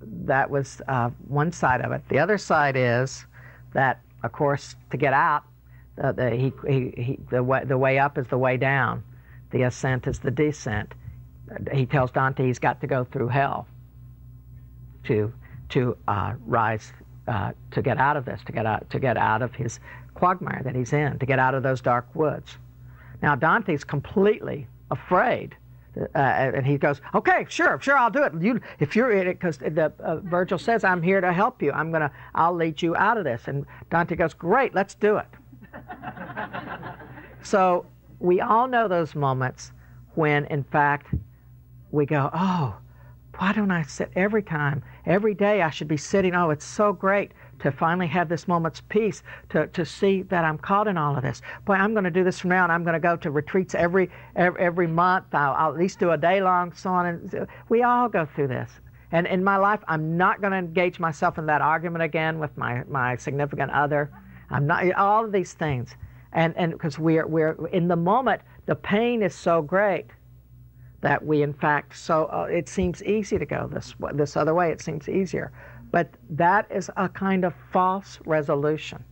that 0.02 0.50
was 0.50 0.82
uh, 0.88 1.12
one 1.28 1.52
side 1.52 1.82
of 1.82 1.92
it. 1.92 2.02
The 2.10 2.18
other 2.18 2.40
side 2.40 2.76
is 2.76 3.28
that, 3.74 4.02
of 4.24 4.32
course, 4.32 4.76
to 4.90 4.98
get 4.98 5.14
out, 5.14 5.44
uh, 6.02 6.12
the, 6.14 6.32
he, 6.32 6.52
he, 6.68 6.94
he, 6.98 7.20
the, 7.30 7.44
way, 7.44 7.64
the 7.64 7.78
way 7.78 8.00
up 8.00 8.18
is 8.18 8.26
the 8.28 8.38
way 8.40 8.58
down. 8.58 9.04
The 9.52 9.64
ascent 9.64 10.08
is 10.08 10.20
the 10.20 10.32
descent. 10.32 10.94
He 11.74 11.86
tells 11.86 12.12
Dante 12.12 12.46
he's 12.46 12.60
got 12.60 12.82
to 12.82 12.88
go 12.88 13.06
through 13.06 13.30
hell 13.30 13.68
to, 15.06 15.34
to 15.70 15.98
uh, 16.08 16.34
rise 16.46 16.92
uh, 17.28 17.52
to 17.72 17.82
get 17.82 17.98
out 17.98 18.18
of 18.18 18.26
this, 18.26 18.42
to 18.46 18.52
get 18.52 18.66
out, 18.66 18.90
to 18.90 19.00
get 19.00 19.18
out 19.18 19.42
of 19.42 19.54
his 19.54 19.80
quagmire 20.14 20.62
that 20.64 20.76
he's 20.76 20.94
in, 20.94 21.20
to 21.20 21.26
get 21.26 21.40
out 21.40 21.54
of 21.54 21.64
those 21.64 21.82
dark 21.82 22.08
woods. 22.16 22.58
Now 23.22 23.36
Dante's 23.36 23.84
completely 23.84 24.68
afraid, 24.92 25.56
uh, 25.98 26.18
and 26.18 26.66
he 26.66 26.78
goes, 26.78 27.02
"Okay, 27.14 27.46
sure, 27.50 27.80
sure, 27.82 27.98
I'll 27.98 28.10
do 28.12 28.24
it. 28.24 28.34
You, 28.40 28.62
if 28.80 28.96
you're 28.96 29.12
in 29.12 29.28
it, 29.28 29.34
because 29.34 29.58
the 29.58 29.92
uh, 30.00 30.18
Virgil 30.18 30.58
says, 30.58 30.84
"I'm 30.84 31.02
here 31.02 31.20
to 31.20 31.34
help 31.34 31.62
you. 31.62 31.72
I'm 31.72 31.92
gonna, 31.92 32.12
I'll 32.36 32.54
lead 32.54 32.82
you 32.82 32.96
out 32.96 33.18
of 33.18 33.24
this." 33.24 33.48
And 33.48 33.66
Dante 33.90 34.16
goes, 34.16 34.34
"Great, 34.34 34.74
let's 34.74 34.96
do 34.96 35.18
it." 35.18 35.28
so 37.44 37.86
we 38.20 38.42
all 38.42 38.68
know 38.68 38.88
those 38.88 39.16
moments 39.16 39.72
when, 40.16 40.46
in 40.46 40.64
fact, 40.64 41.14
we 41.92 42.06
go, 42.06 42.30
"Oh." 42.34 42.78
why 43.38 43.54
don't 43.54 43.72
I 43.72 43.84
sit 43.84 44.12
every 44.16 44.42
time, 44.42 44.84
every 45.06 45.34
day 45.34 45.62
I 45.62 45.70
should 45.70 45.88
be 45.88 45.98
sitting, 45.98 46.34
oh, 46.34 46.50
it's 46.50 46.66
so 46.66 46.92
great 46.92 47.34
to 47.60 47.72
finally 47.72 48.08
have 48.08 48.30
this 48.30 48.48
moment's 48.48 48.82
peace, 48.82 49.24
to, 49.50 49.68
to 49.68 49.86
see 49.86 50.24
that 50.24 50.44
I'm 50.44 50.58
caught 50.58 50.88
in 50.88 50.98
all 50.98 51.16
of 51.16 51.24
this. 51.24 51.42
Boy, 51.66 51.74
I'm 51.74 51.94
going 51.94 52.04
to 52.04 52.12
do 52.12 52.24
this 52.24 52.40
from 52.40 52.52
now 52.52 52.64
on. 52.64 52.72
I'm 52.72 52.84
going 52.84 52.94
to 52.94 53.00
go 53.00 53.16
to 53.16 53.32
retreats 53.32 53.76
every, 53.76 54.10
every, 54.36 54.60
every 54.60 54.88
month. 54.88 55.26
I'll, 55.34 55.54
I'll, 55.54 55.72
at 55.72 55.78
least 55.78 56.00
do 56.00 56.12
a 56.12 56.18
day 56.18 56.42
long, 56.42 56.74
so 56.74 56.90
on. 56.90 57.06
And 57.06 57.48
we 57.70 57.84
all 57.84 58.10
go 58.10 58.28
through 58.36 58.48
this. 58.48 58.72
And 59.12 59.26
in 59.28 59.44
my 59.44 59.58
life, 59.58 59.80
I'm 59.88 60.18
not 60.18 60.42
going 60.42 60.52
to 60.52 60.58
engage 60.58 61.00
myself 61.00 61.38
in 61.38 61.46
that 61.46 61.62
argument 61.62 62.04
again 62.04 62.40
with 62.40 62.56
my, 62.58 62.84
my 62.86 63.16
significant 63.16 63.72
other. 63.72 64.12
I'm 64.50 64.68
not, 64.68 64.92
all 64.94 65.26
of 65.26 65.32
these 65.32 65.54
things. 65.54 65.96
And 66.34 66.56
and 66.58 66.74
because 66.74 67.00
we're, 67.00 67.26
we're 67.28 67.56
in 67.68 67.88
the 67.88 67.96
moment, 67.96 68.42
the 68.66 68.76
pain 68.76 69.22
is 69.22 69.34
so 69.34 69.62
great 69.62 70.06
that 71.02 71.24
we 71.24 71.44
in 71.44 71.54
fact 71.54 71.96
so 71.96 72.26
uh, 72.26 72.48
it 72.50 72.68
seems 72.68 73.04
easy 73.04 73.38
to 73.38 73.46
go 73.46 73.68
this 73.72 73.96
this 74.14 74.36
other 74.36 74.54
way. 74.54 74.72
It 74.72 74.82
seems 74.82 75.08
easier. 75.10 75.52
But 75.92 76.10
that 76.32 76.70
is 76.70 76.92
a 76.98 77.08
kind 77.08 77.46
of 77.46 77.54
false 77.72 78.20
resolution. 78.26 79.04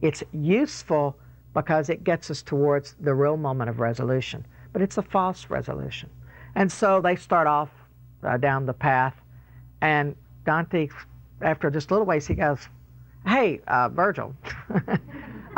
It's 0.00 0.22
useful 0.32 1.16
because 1.54 1.88
it 1.90 2.02
gets 2.04 2.30
us 2.30 2.42
towards 2.42 2.96
the 3.00 3.14
real 3.14 3.36
moment 3.36 3.70
of 3.70 3.78
resolution 3.78 4.44
but 4.72 4.82
it's 4.82 4.98
a 4.98 5.02
false 5.02 5.50
resolution. 5.50 6.10
And 6.54 6.70
so 6.70 7.00
they 7.00 7.16
start 7.16 7.46
off 7.46 7.70
uh, 8.22 8.36
down 8.36 8.66
the 8.66 8.72
path 8.72 9.14
and 9.80 10.16
dante 10.44 10.88
after 11.40 11.70
just 11.70 11.90
a 11.90 11.94
little 11.94 12.06
ways 12.06 12.26
he 12.26 12.34
goes 12.34 12.68
hey 13.26 13.60
uh, 13.68 13.88
virgil 13.88 14.34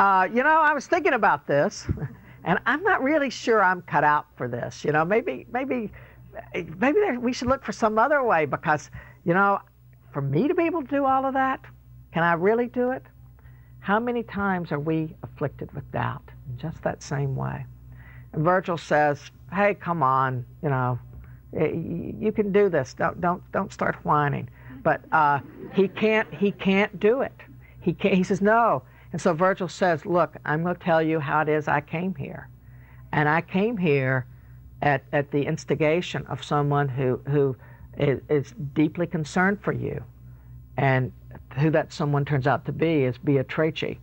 uh, 0.01 0.27
you 0.33 0.43
know 0.43 0.59
i 0.69 0.73
was 0.73 0.87
thinking 0.87 1.13
about 1.13 1.47
this 1.47 1.87
and 2.43 2.59
I'm 2.65 2.83
not 2.83 3.03
really 3.03 3.29
sure 3.29 3.63
I'm 3.63 3.81
cut 3.83 4.03
out 4.03 4.25
for 4.35 4.47
this. 4.47 4.83
You 4.83 4.91
know, 4.91 5.05
maybe 5.05 5.45
maybe 5.51 5.91
maybe 6.77 6.99
we 7.17 7.33
should 7.33 7.47
look 7.47 7.63
for 7.63 7.71
some 7.71 7.99
other 7.99 8.23
way 8.23 8.45
because 8.45 8.89
you 9.25 9.33
know, 9.33 9.59
for 10.11 10.21
me 10.21 10.47
to 10.47 10.55
be 10.55 10.63
able 10.63 10.81
to 10.81 10.87
do 10.87 11.05
all 11.05 11.25
of 11.25 11.33
that, 11.35 11.61
can 12.11 12.23
I 12.23 12.33
really 12.33 12.67
do 12.67 12.91
it? 12.91 13.03
How 13.79 13.99
many 13.99 14.23
times 14.23 14.71
are 14.71 14.79
we 14.79 15.15
afflicted 15.23 15.71
with 15.73 15.89
doubt 15.91 16.23
in 16.49 16.57
just 16.57 16.81
that 16.83 17.03
same 17.03 17.35
way? 17.35 17.65
And 18.33 18.43
Virgil 18.43 18.77
says, 18.77 19.31
"Hey, 19.53 19.75
come 19.75 20.01
on, 20.01 20.45
you 20.63 20.69
know, 20.69 20.99
you 21.53 22.31
can 22.31 22.51
do 22.51 22.69
this. 22.69 22.93
Don't 22.93 23.21
don't 23.21 23.43
don't 23.51 23.71
start 23.71 23.95
whining." 24.03 24.49
But 24.83 25.01
uh, 25.11 25.39
he 25.73 25.87
can't 25.87 26.31
he 26.33 26.51
can't 26.51 26.99
do 26.99 27.21
it. 27.21 27.33
He 27.81 27.93
can't, 27.93 28.15
he 28.15 28.23
says, 28.23 28.41
"No, 28.41 28.83
and 29.11 29.21
so 29.21 29.33
Virgil 29.33 29.67
says, 29.67 30.05
Look, 30.05 30.35
I'm 30.45 30.63
going 30.63 30.75
to 30.75 30.81
tell 30.81 31.01
you 31.01 31.19
how 31.19 31.41
it 31.41 31.49
is 31.49 31.67
I 31.67 31.81
came 31.81 32.15
here. 32.15 32.47
And 33.11 33.27
I 33.27 33.41
came 33.41 33.77
here 33.77 34.25
at, 34.81 35.03
at 35.11 35.31
the 35.31 35.45
instigation 35.45 36.25
of 36.27 36.43
someone 36.43 36.87
who, 36.87 37.19
who 37.27 37.55
is, 37.97 38.21
is 38.29 38.53
deeply 38.73 39.05
concerned 39.07 39.59
for 39.61 39.73
you. 39.73 40.03
And 40.77 41.11
who 41.57 41.69
that 41.71 41.91
someone 41.91 42.23
turns 42.23 42.47
out 42.47 42.65
to 42.65 42.71
be 42.71 43.03
is 43.03 43.17
Beatrice, 43.17 43.97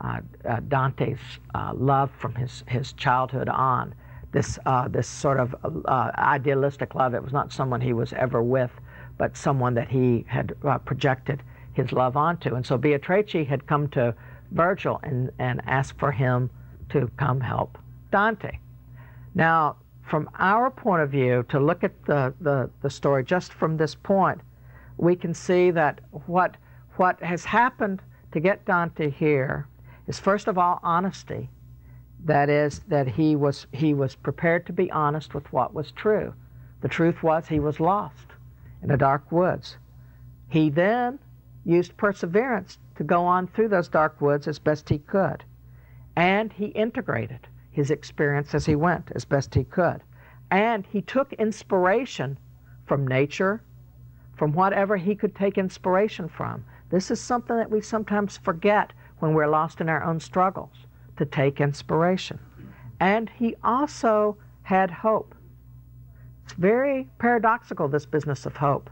uh, 0.00 0.20
uh, 0.48 0.60
Dante's 0.68 1.18
uh, 1.54 1.72
love 1.74 2.10
from 2.18 2.34
his, 2.36 2.62
his 2.68 2.92
childhood 2.92 3.48
on. 3.48 3.94
This, 4.30 4.58
uh, 4.66 4.86
this 4.88 5.08
sort 5.08 5.40
of 5.40 5.56
uh, 5.64 6.10
idealistic 6.16 6.94
love. 6.94 7.14
It 7.14 7.22
was 7.22 7.32
not 7.32 7.52
someone 7.52 7.80
he 7.80 7.94
was 7.94 8.12
ever 8.12 8.42
with, 8.42 8.70
but 9.16 9.36
someone 9.36 9.74
that 9.74 9.88
he 9.88 10.24
had 10.28 10.54
uh, 10.64 10.78
projected 10.78 11.42
his 11.72 11.92
love 11.92 12.16
onto. 12.16 12.54
And 12.54 12.64
so 12.64 12.76
Beatrice 12.76 13.48
had 13.48 13.66
come 13.66 13.88
to 13.88 14.14
Virgil 14.50 15.00
and, 15.02 15.30
and 15.38 15.60
asked 15.66 15.98
for 15.98 16.12
him 16.12 16.50
to 16.90 17.10
come 17.16 17.40
help 17.40 17.78
Dante. 18.10 18.58
Now, 19.34 19.76
from 20.02 20.30
our 20.38 20.70
point 20.70 21.02
of 21.02 21.10
view, 21.10 21.44
to 21.50 21.60
look 21.60 21.84
at 21.84 21.92
the, 22.06 22.32
the, 22.40 22.70
the 22.80 22.90
story 22.90 23.24
just 23.24 23.52
from 23.52 23.76
this 23.76 23.94
point, 23.94 24.40
we 24.96 25.14
can 25.14 25.34
see 25.34 25.70
that 25.70 26.00
what, 26.26 26.56
what 26.96 27.22
has 27.22 27.44
happened 27.44 28.00
to 28.32 28.40
get 28.40 28.64
Dante 28.64 29.10
here 29.10 29.66
is 30.06 30.18
first 30.18 30.48
of 30.48 30.58
all 30.58 30.80
honesty. 30.82 31.50
That 32.24 32.48
is, 32.48 32.80
that 32.88 33.06
he 33.06 33.36
was, 33.36 33.66
he 33.72 33.94
was 33.94 34.16
prepared 34.16 34.66
to 34.66 34.72
be 34.72 34.90
honest 34.90 35.34
with 35.34 35.52
what 35.52 35.72
was 35.72 35.92
true. 35.92 36.34
The 36.80 36.88
truth 36.88 37.22
was 37.22 37.46
he 37.46 37.60
was 37.60 37.78
lost 37.78 38.26
in 38.82 38.88
the 38.88 38.96
dark 38.96 39.30
woods. 39.30 39.76
He 40.48 40.70
then 40.70 41.18
used 41.64 41.96
perseverance 41.96 42.78
to 42.98 43.04
go 43.04 43.24
on 43.24 43.46
through 43.46 43.68
those 43.68 43.88
dark 43.88 44.20
woods 44.20 44.48
as 44.48 44.58
best 44.58 44.88
he 44.88 44.98
could. 44.98 45.44
And 46.16 46.52
he 46.52 46.66
integrated 46.66 47.46
his 47.70 47.92
experience 47.92 48.56
as 48.56 48.66
he 48.66 48.74
went 48.74 49.12
as 49.14 49.24
best 49.24 49.54
he 49.54 49.62
could. 49.62 50.02
And 50.50 50.84
he 50.84 51.00
took 51.00 51.32
inspiration 51.34 52.36
from 52.86 53.06
nature, 53.06 53.62
from 54.36 54.52
whatever 54.52 54.96
he 54.96 55.14
could 55.14 55.36
take 55.36 55.58
inspiration 55.58 56.28
from. 56.28 56.64
This 56.90 57.12
is 57.12 57.20
something 57.20 57.56
that 57.56 57.70
we 57.70 57.80
sometimes 57.80 58.36
forget 58.36 58.92
when 59.20 59.32
we're 59.32 59.46
lost 59.46 59.80
in 59.80 59.88
our 59.88 60.02
own 60.02 60.18
struggles, 60.18 60.86
to 61.18 61.24
take 61.24 61.60
inspiration. 61.60 62.40
And 62.98 63.30
he 63.30 63.54
also 63.62 64.36
had 64.62 64.90
hope. 64.90 65.36
It's 66.44 66.54
very 66.54 67.08
paradoxical, 67.18 67.86
this 67.86 68.06
business 68.06 68.44
of 68.44 68.56
hope, 68.56 68.90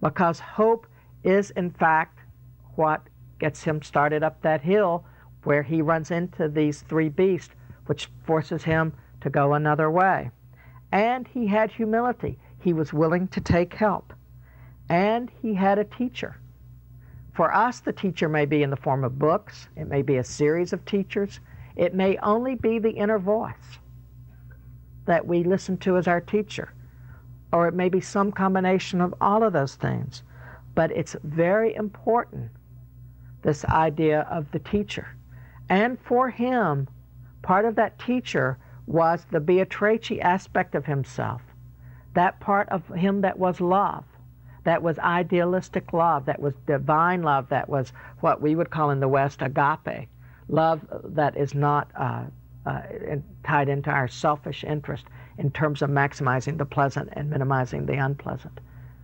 because 0.00 0.40
hope 0.40 0.88
is, 1.22 1.52
in 1.52 1.70
fact, 1.70 2.18
what 2.74 3.02
gets 3.42 3.64
him 3.64 3.82
started 3.82 4.22
up 4.22 4.40
that 4.40 4.60
hill 4.60 5.04
where 5.42 5.64
he 5.64 5.82
runs 5.82 6.12
into 6.12 6.48
these 6.48 6.82
three 6.82 7.08
beasts, 7.08 7.52
which 7.86 8.08
forces 8.22 8.62
him 8.62 8.92
to 9.20 9.28
go 9.28 9.54
another 9.54 9.90
way. 9.90 10.30
And 10.92 11.26
he 11.26 11.48
had 11.48 11.72
humility. 11.72 12.38
He 12.60 12.72
was 12.72 12.92
willing 12.92 13.26
to 13.28 13.40
take 13.40 13.74
help. 13.74 14.12
And 14.88 15.28
he 15.42 15.54
had 15.54 15.80
a 15.80 15.84
teacher. 15.84 16.36
For 17.34 17.52
us, 17.52 17.80
the 17.80 17.92
teacher 17.92 18.28
may 18.28 18.46
be 18.46 18.62
in 18.62 18.70
the 18.70 18.76
form 18.76 19.02
of 19.02 19.18
books, 19.18 19.66
it 19.74 19.88
may 19.88 20.02
be 20.02 20.18
a 20.18 20.24
series 20.24 20.72
of 20.72 20.84
teachers, 20.84 21.40
it 21.74 21.96
may 21.96 22.16
only 22.18 22.54
be 22.54 22.78
the 22.78 22.90
inner 22.90 23.18
voice 23.18 23.80
that 25.06 25.26
we 25.26 25.42
listen 25.42 25.78
to 25.78 25.96
as 25.96 26.06
our 26.06 26.20
teacher, 26.20 26.72
or 27.52 27.66
it 27.66 27.74
may 27.74 27.88
be 27.88 28.00
some 28.00 28.30
combination 28.30 29.00
of 29.00 29.12
all 29.20 29.42
of 29.42 29.52
those 29.52 29.74
things. 29.74 30.22
But 30.76 30.92
it's 30.92 31.16
very 31.24 31.74
important, 31.74 32.52
this 33.42 33.64
idea 33.64 34.26
of 34.30 34.50
the 34.52 34.58
teacher. 34.58 35.08
And 35.68 35.98
for 36.00 36.30
him, 36.30 36.88
part 37.42 37.64
of 37.64 37.74
that 37.76 37.98
teacher 37.98 38.58
was 38.86 39.26
the 39.30 39.40
Beatrice 39.40 40.18
aspect 40.20 40.74
of 40.74 40.86
himself, 40.86 41.42
that 42.14 42.40
part 42.40 42.68
of 42.68 42.86
him 42.88 43.20
that 43.22 43.38
was 43.38 43.60
love, 43.60 44.04
that 44.64 44.82
was 44.82 44.98
idealistic 44.98 45.92
love, 45.92 46.24
that 46.26 46.40
was 46.40 46.54
divine 46.66 47.22
love, 47.22 47.48
that 47.48 47.68
was 47.68 47.92
what 48.20 48.40
we 48.40 48.54
would 48.54 48.70
call 48.70 48.90
in 48.90 49.00
the 49.00 49.08
West 49.08 49.42
agape, 49.42 50.08
love 50.48 50.80
that 51.04 51.36
is 51.36 51.54
not 51.54 51.90
uh, 51.96 52.24
uh, 52.66 52.82
tied 53.44 53.68
into 53.68 53.90
our 53.90 54.08
selfish 54.08 54.64
interest 54.64 55.06
in 55.38 55.50
terms 55.50 55.82
of 55.82 55.90
maximizing 55.90 56.58
the 56.58 56.64
pleasant 56.64 57.08
and 57.12 57.30
minimizing 57.30 57.86
the 57.86 57.94
unpleasant 57.94 58.60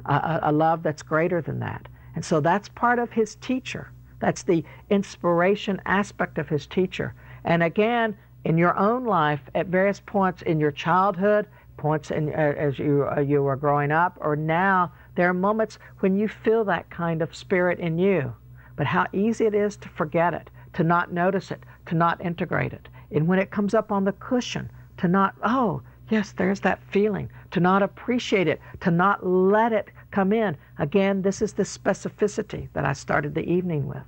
a, 0.09 0.41
a 0.45 0.53
love 0.53 0.83
that's 0.83 1.03
greater 1.03 1.41
than 1.41 1.61
that. 1.61 1.87
And 2.15 2.25
so 2.25 2.41
that's 2.41 2.69
part 2.69 2.99
of 2.99 3.13
his 3.13 3.37
teacher. 3.37 3.91
That's 4.21 4.43
the 4.43 4.65
inspiration 4.91 5.81
aspect 5.87 6.39
of 6.39 6.49
his 6.49 6.67
teacher. 6.67 7.15
And 7.45 7.63
again, 7.63 8.17
in 8.45 8.59
your 8.59 8.77
own 8.77 9.05
life, 9.05 9.41
at 9.55 9.67
various 9.67 10.01
points 10.01 10.43
in 10.43 10.61
your 10.61 10.73
childhood, 10.73 11.47
points 11.77 12.11
in, 12.11 12.31
uh, 12.31 12.55
as 12.57 12.79
you, 12.79 13.09
uh, 13.17 13.21
you 13.21 13.43
were 13.43 13.57
growing 13.57 13.93
up, 13.93 14.19
or 14.21 14.37
now, 14.37 14.93
there 15.15 15.29
are 15.29 15.35
moments 15.35 15.79
when 16.01 16.17
you 16.17 16.29
feel 16.29 16.65
that 16.65 16.91
kind 16.91 17.23
of 17.23 17.35
spirit 17.35 17.79
in 17.79 17.99
you. 17.99 18.35
But 18.77 18.87
how 18.87 19.07
easy 19.13 19.47
it 19.47 19.55
is 19.55 19.77
to 19.79 19.89
forget 19.89 20.35
it, 20.35 20.51
to 20.75 20.85
not 20.85 21.13
notice 21.13 21.51
it, 21.51 21.63
to 21.87 21.95
not 21.95 22.21
integrate 22.21 22.73
it. 22.73 22.89
And 23.11 23.27
when 23.27 23.39
it 23.39 23.51
comes 23.51 23.75
up 23.75 23.91
on 23.91 24.05
the 24.05 24.13
cushion, 24.13 24.71
to 24.99 25.09
not, 25.09 25.35
oh, 25.43 25.83
yes, 26.11 26.33
there's 26.33 26.61
that 26.61 26.83
feeling, 26.91 27.31
to 27.51 27.61
not 27.61 27.83
appreciate 27.83 28.49
it, 28.49 28.61
to 28.81 28.91
not 28.91 29.27
let 29.27 29.73
it 29.73 29.89
come 30.11 30.33
in. 30.33 30.57
Again, 30.79 31.23
this 31.23 31.43
is 31.43 31.53
the 31.53 31.63
specificity 31.63 32.69
that 32.73 32.85
I 32.85 32.93
started 32.93 33.35
the 33.35 33.49
evening 33.49 33.87
with. 33.87 34.05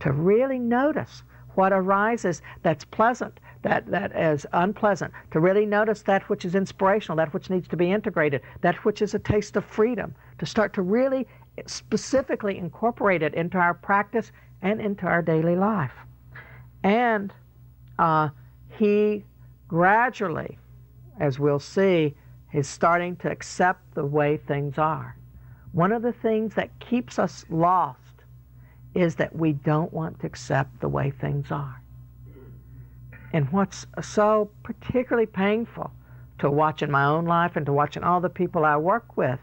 To 0.00 0.12
really 0.12 0.58
notice 0.58 1.22
what 1.54 1.72
arises 1.72 2.40
that's 2.62 2.84
pleasant, 2.84 3.40
that, 3.62 3.86
that 3.86 4.14
is 4.16 4.46
unpleasant, 4.52 5.12
to 5.32 5.40
really 5.40 5.66
notice 5.66 6.02
that 6.02 6.28
which 6.28 6.44
is 6.44 6.54
inspirational, 6.54 7.16
that 7.16 7.34
which 7.34 7.50
needs 7.50 7.66
to 7.68 7.76
be 7.76 7.90
integrated, 7.90 8.42
that 8.60 8.76
which 8.84 9.02
is 9.02 9.14
a 9.14 9.18
taste 9.18 9.56
of 9.56 9.64
freedom, 9.64 10.14
to 10.38 10.46
start 10.46 10.72
to 10.74 10.82
really 10.82 11.26
specifically 11.66 12.56
incorporate 12.56 13.22
it 13.22 13.34
into 13.34 13.58
our 13.58 13.74
practice 13.74 14.30
and 14.62 14.80
into 14.80 15.04
our 15.04 15.20
daily 15.20 15.56
life. 15.56 15.92
And 16.84 17.32
uh, 17.98 18.28
he 18.78 19.24
gradually, 19.66 20.58
as 21.18 21.38
we'll 21.38 21.58
see, 21.58 22.14
is 22.52 22.68
starting 22.68 23.16
to 23.16 23.30
accept 23.30 23.94
the 23.94 24.04
way 24.04 24.36
things 24.36 24.78
are. 24.78 25.17
One 25.72 25.92
of 25.92 26.02
the 26.02 26.12
things 26.12 26.54
that 26.54 26.78
keeps 26.80 27.18
us 27.18 27.44
lost 27.50 28.24
is 28.94 29.16
that 29.16 29.36
we 29.36 29.52
don't 29.52 29.92
want 29.92 30.20
to 30.20 30.26
accept 30.26 30.80
the 30.80 30.88
way 30.88 31.10
things 31.10 31.50
are. 31.50 31.80
And 33.32 33.50
what's 33.50 33.86
so 34.00 34.50
particularly 34.62 35.26
painful 35.26 35.92
to 36.38 36.50
watch 36.50 36.82
in 36.82 36.90
my 36.90 37.04
own 37.04 37.26
life 37.26 37.56
and 37.56 37.66
to 37.66 37.72
watching 37.72 38.02
all 38.02 38.20
the 38.20 38.30
people 38.30 38.64
I 38.64 38.76
work 38.76 39.16
with 39.16 39.40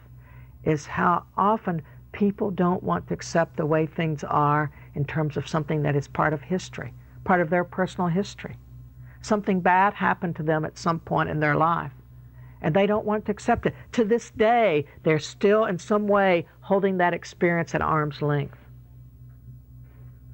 is 0.64 0.88
how 0.88 1.26
often 1.38 1.84
people 2.12 2.50
don't 2.50 2.82
want 2.82 3.08
to 3.08 3.14
accept 3.14 3.58
the 3.58 3.66
way 3.66 3.86
things 3.86 4.24
are 4.24 4.72
in 4.96 5.06
terms 5.06 5.38
of 5.38 5.48
something 5.48 5.84
that 5.84 5.96
is 5.96 6.08
part 6.08 6.34
of 6.34 6.42
history, 6.42 6.94
part 7.24 7.42
of 7.42 7.50
their 7.52 7.64
personal 7.64 8.08
history. 8.08 8.56
Something 9.22 9.60
bad 9.60 9.94
happened 9.94 10.36
to 10.38 10.44
them 10.44 10.66
at 10.66 10.78
some 10.78 11.00
point 11.00 11.30
in 11.30 11.40
their 11.40 11.56
life 11.56 11.92
and 12.62 12.76
they 12.76 12.88
don't 12.88 13.06
want 13.06 13.26
to 13.26 13.32
accept 13.32 13.65
it. 13.65 13.76
To 13.94 14.04
this 14.04 14.32
day, 14.32 14.86
they're 15.04 15.20
still 15.20 15.65
in 15.65 15.78
some 15.78 16.08
way 16.08 16.46
holding 16.62 16.98
that 16.98 17.13
experience 17.13 17.76
at 17.76 17.82
arm's 17.82 18.22
length. 18.22 18.58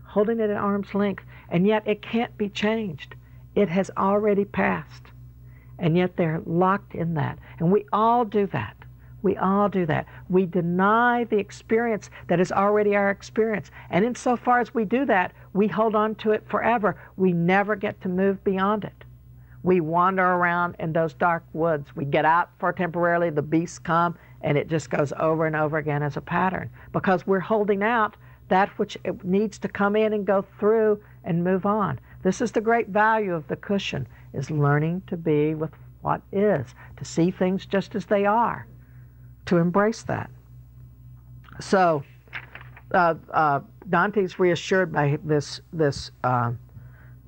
Holding 0.05 0.39
it 0.39 0.49
at 0.49 0.57
arm's 0.57 0.93
length, 0.93 1.23
and 1.49 1.65
yet 1.65 1.83
it 1.85 2.01
can't 2.01 2.37
be 2.37 2.49
changed. 2.49 3.15
It 3.55 3.69
has 3.69 3.91
already 3.97 4.45
passed. 4.45 5.03
And 5.79 5.97
yet 5.97 6.15
they're 6.15 6.41
locked 6.45 6.95
in 6.95 7.15
that. 7.15 7.39
And 7.59 7.71
we 7.71 7.85
all 7.91 8.23
do 8.23 8.45
that. 8.47 8.77
We 9.23 9.37
all 9.37 9.69
do 9.69 9.85
that. 9.85 10.07
We 10.29 10.45
deny 10.45 11.25
the 11.25 11.37
experience 11.37 12.09
that 12.27 12.39
is 12.39 12.51
already 12.51 12.95
our 12.95 13.09
experience. 13.09 13.71
And 13.89 14.03
insofar 14.03 14.59
as 14.59 14.73
we 14.73 14.85
do 14.85 15.05
that, 15.05 15.33
we 15.53 15.67
hold 15.67 15.95
on 15.95 16.15
to 16.15 16.31
it 16.31 16.47
forever. 16.47 16.99
We 17.17 17.33
never 17.33 17.75
get 17.75 18.01
to 18.01 18.09
move 18.09 18.43
beyond 18.43 18.83
it. 18.83 19.00
We 19.63 19.79
wander 19.79 20.25
around 20.25 20.75
in 20.79 20.93
those 20.93 21.13
dark 21.13 21.43
woods. 21.53 21.95
We 21.95 22.05
get 22.05 22.25
out 22.25 22.49
for 22.59 22.73
temporarily, 22.73 23.29
the 23.29 23.41
beasts 23.41 23.79
come, 23.79 24.17
and 24.41 24.57
it 24.57 24.67
just 24.67 24.89
goes 24.89 25.13
over 25.19 25.45
and 25.45 25.55
over 25.55 25.77
again 25.77 26.01
as 26.01 26.17
a 26.17 26.21
pattern 26.21 26.69
because 26.91 27.27
we're 27.27 27.39
holding 27.39 27.83
out 27.83 28.17
that 28.47 28.69
which 28.77 28.97
needs 29.23 29.57
to 29.59 29.67
come 29.67 29.95
in 29.95 30.13
and 30.13 30.25
go 30.25 30.43
through 30.59 31.01
and 31.23 31.43
move 31.43 31.65
on. 31.65 31.99
This 32.23 32.41
is 32.41 32.51
the 32.51 32.61
great 32.61 32.89
value 32.89 33.33
of 33.33 33.47
the 33.47 33.55
cushion 33.55 34.07
is 34.33 34.51
learning 34.51 35.03
to 35.07 35.17
be 35.17 35.55
with 35.55 35.71
what 36.01 36.21
is, 36.31 36.73
to 36.97 37.05
see 37.05 37.31
things 37.31 37.65
just 37.65 37.95
as 37.95 38.05
they 38.05 38.25
are, 38.25 38.67
to 39.45 39.57
embrace 39.57 40.03
that. 40.03 40.29
So 41.59 42.03
uh, 42.93 43.15
uh, 43.31 43.61
Dante's 43.89 44.39
reassured 44.39 44.91
by 44.91 45.17
this 45.23 45.61
this 45.71 46.11
uh, 46.23 46.51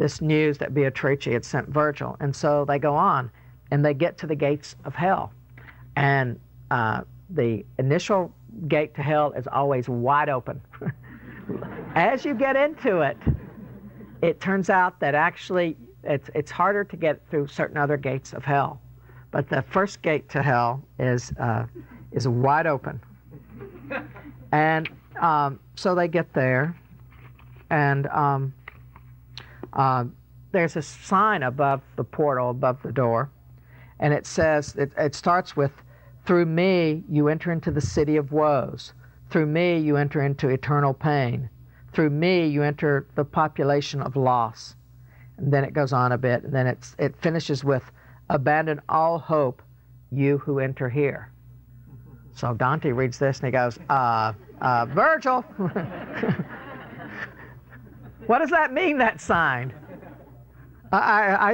this 0.03 0.19
news 0.19 0.57
that 0.57 0.73
Beatrice 0.73 1.23
had 1.23 1.45
sent 1.45 1.69
Virgil. 1.69 2.17
And 2.19 2.35
so 2.35 2.65
they 2.65 2.77
go 2.77 2.93
on 2.93 3.31
and 3.71 3.85
they 3.85 3.93
get 3.93 4.17
to 4.17 4.27
the 4.27 4.35
gates 4.35 4.75
of 4.83 4.93
hell. 4.93 5.31
And 5.95 6.37
uh, 6.71 7.03
the 7.29 7.65
initial 7.79 8.33
gate 8.67 8.93
to 8.95 9.01
hell 9.01 9.31
is 9.31 9.47
always 9.47 9.87
wide 9.87 10.27
open. 10.27 10.59
As 11.95 12.25
you 12.25 12.33
get 12.33 12.57
into 12.57 12.99
it, 12.99 13.17
it 14.21 14.41
turns 14.41 14.69
out 14.69 14.99
that 14.99 15.15
actually 15.15 15.77
it's, 16.03 16.29
it's 16.35 16.51
harder 16.51 16.83
to 16.83 16.97
get 16.97 17.25
through 17.29 17.47
certain 17.47 17.77
other 17.77 17.95
gates 17.95 18.33
of 18.33 18.43
hell 18.43 18.81
but 19.33 19.49
the 19.49 19.63
first 19.63 20.01
gate 20.03 20.29
to 20.29 20.43
hell 20.43 20.81
is 20.99 21.33
uh, 21.39 21.65
is 22.11 22.27
wide 22.27 22.67
open, 22.67 23.01
and 24.51 24.87
um, 25.19 25.59
so 25.75 25.95
they 25.95 26.07
get 26.07 26.31
there, 26.33 26.77
and 27.71 28.05
um, 28.07 28.53
uh, 29.73 30.05
there's 30.51 30.75
a 30.75 30.81
sign 30.81 31.43
above 31.43 31.81
the 31.95 32.03
portal, 32.03 32.49
above 32.49 32.81
the 32.83 32.91
door, 32.91 33.29
and 33.99 34.13
it 34.13 34.25
says 34.25 34.75
it, 34.75 34.91
it 34.97 35.15
starts 35.15 35.55
with, 35.55 35.71
"Through 36.25 36.45
me 36.45 37.03
you 37.09 37.27
enter 37.27 37.51
into 37.51 37.71
the 37.71 37.81
city 37.81 38.17
of 38.17 38.31
woes. 38.31 38.93
Through 39.29 39.47
me 39.47 39.77
you 39.79 39.97
enter 39.97 40.21
into 40.21 40.49
eternal 40.49 40.93
pain. 40.93 41.49
Through 41.91 42.11
me 42.11 42.47
you 42.47 42.63
enter 42.63 43.07
the 43.15 43.25
population 43.25 44.01
of 44.01 44.15
loss." 44.15 44.75
And 45.37 45.51
then 45.51 45.63
it 45.63 45.73
goes 45.73 45.93
on 45.93 46.11
a 46.11 46.17
bit, 46.17 46.43
and 46.43 46.53
then 46.53 46.67
it's, 46.67 46.95
it 46.99 47.15
finishes 47.17 47.63
with, 47.63 47.91
"Abandon 48.29 48.81
all 48.87 49.17
hope, 49.17 49.61
you 50.11 50.37
who 50.37 50.59
enter 50.59 50.89
here." 50.89 51.31
So 52.35 52.53
Dante 52.53 52.91
reads 52.91 53.19
this 53.19 53.39
and 53.39 53.47
he 53.47 53.51
goes, 53.51 53.77
uh, 53.89 54.33
uh, 54.61 54.85
Virgil, 54.87 55.45
what 58.27 58.39
does 58.39 58.49
that 58.49 58.73
mean, 58.73 58.97
that 58.97 59.21
sign? 59.21 59.73
I, 60.91 60.97
I, 60.97 61.51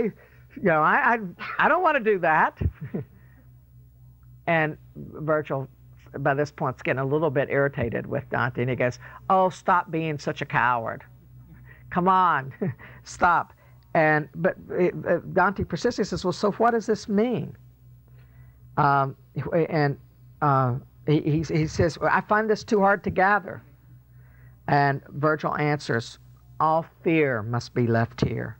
you 0.56 0.64
know, 0.64 0.82
I, 0.82 1.16
I, 1.16 1.18
I 1.58 1.70
don't 1.70 1.82
want 1.82 1.98
to 1.98 2.04
do 2.04 2.20
that. 2.20 2.60
and 4.48 4.78
Virgil, 4.96 5.68
by 6.20 6.34
this 6.34 6.52
point, 6.52 6.76
is 6.76 6.82
getting 6.82 7.00
a 7.00 7.06
little 7.06 7.30
bit 7.30 7.50
irritated 7.50 8.06
with 8.06 8.30
Dante, 8.30 8.62
and 8.62 8.70
he 8.70 8.76
goes, 8.76 9.00
"Oh, 9.30 9.50
stop 9.50 9.92
being 9.92 10.18
such 10.20 10.42
a 10.42 10.46
coward! 10.46 11.04
Come 11.90 12.08
on, 12.08 12.52
stop!" 13.04 13.54
And 13.94 14.28
but 14.36 14.56
uh, 14.78 15.20
Dante 15.34 15.64
persists. 15.64 15.98
He 15.98 16.04
says, 16.04 16.26
"Well, 16.26 16.34
so 16.34 16.52
what 16.54 16.72
does 16.72 16.86
this 16.86 17.08
mean?" 17.08 17.56
Um, 18.80 19.16
and 19.70 19.98
uh, 20.42 20.76
he, 21.06 21.20
he, 21.20 21.42
he 21.42 21.68
says, 21.68 21.98
I 22.02 22.22
find 22.22 22.50
this 22.50 22.64
too 22.64 22.80
hard 22.80 23.04
to 23.04 23.10
gather. 23.10 23.62
And 24.68 25.02
Virgil 25.10 25.56
answers, 25.58 26.18
All 26.60 26.86
fear 27.04 27.42
must 27.42 27.74
be 27.74 27.88
left 27.88 28.22
here, 28.22 28.58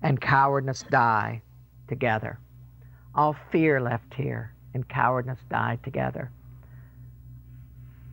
and 0.00 0.20
cowardness 0.20 0.84
die 0.90 1.42
together. 1.88 2.38
All 3.14 3.36
fear 3.50 3.80
left 3.80 4.14
here, 4.14 4.54
and 4.74 4.88
cowardness 4.88 5.40
die 5.50 5.78
together. 5.82 6.30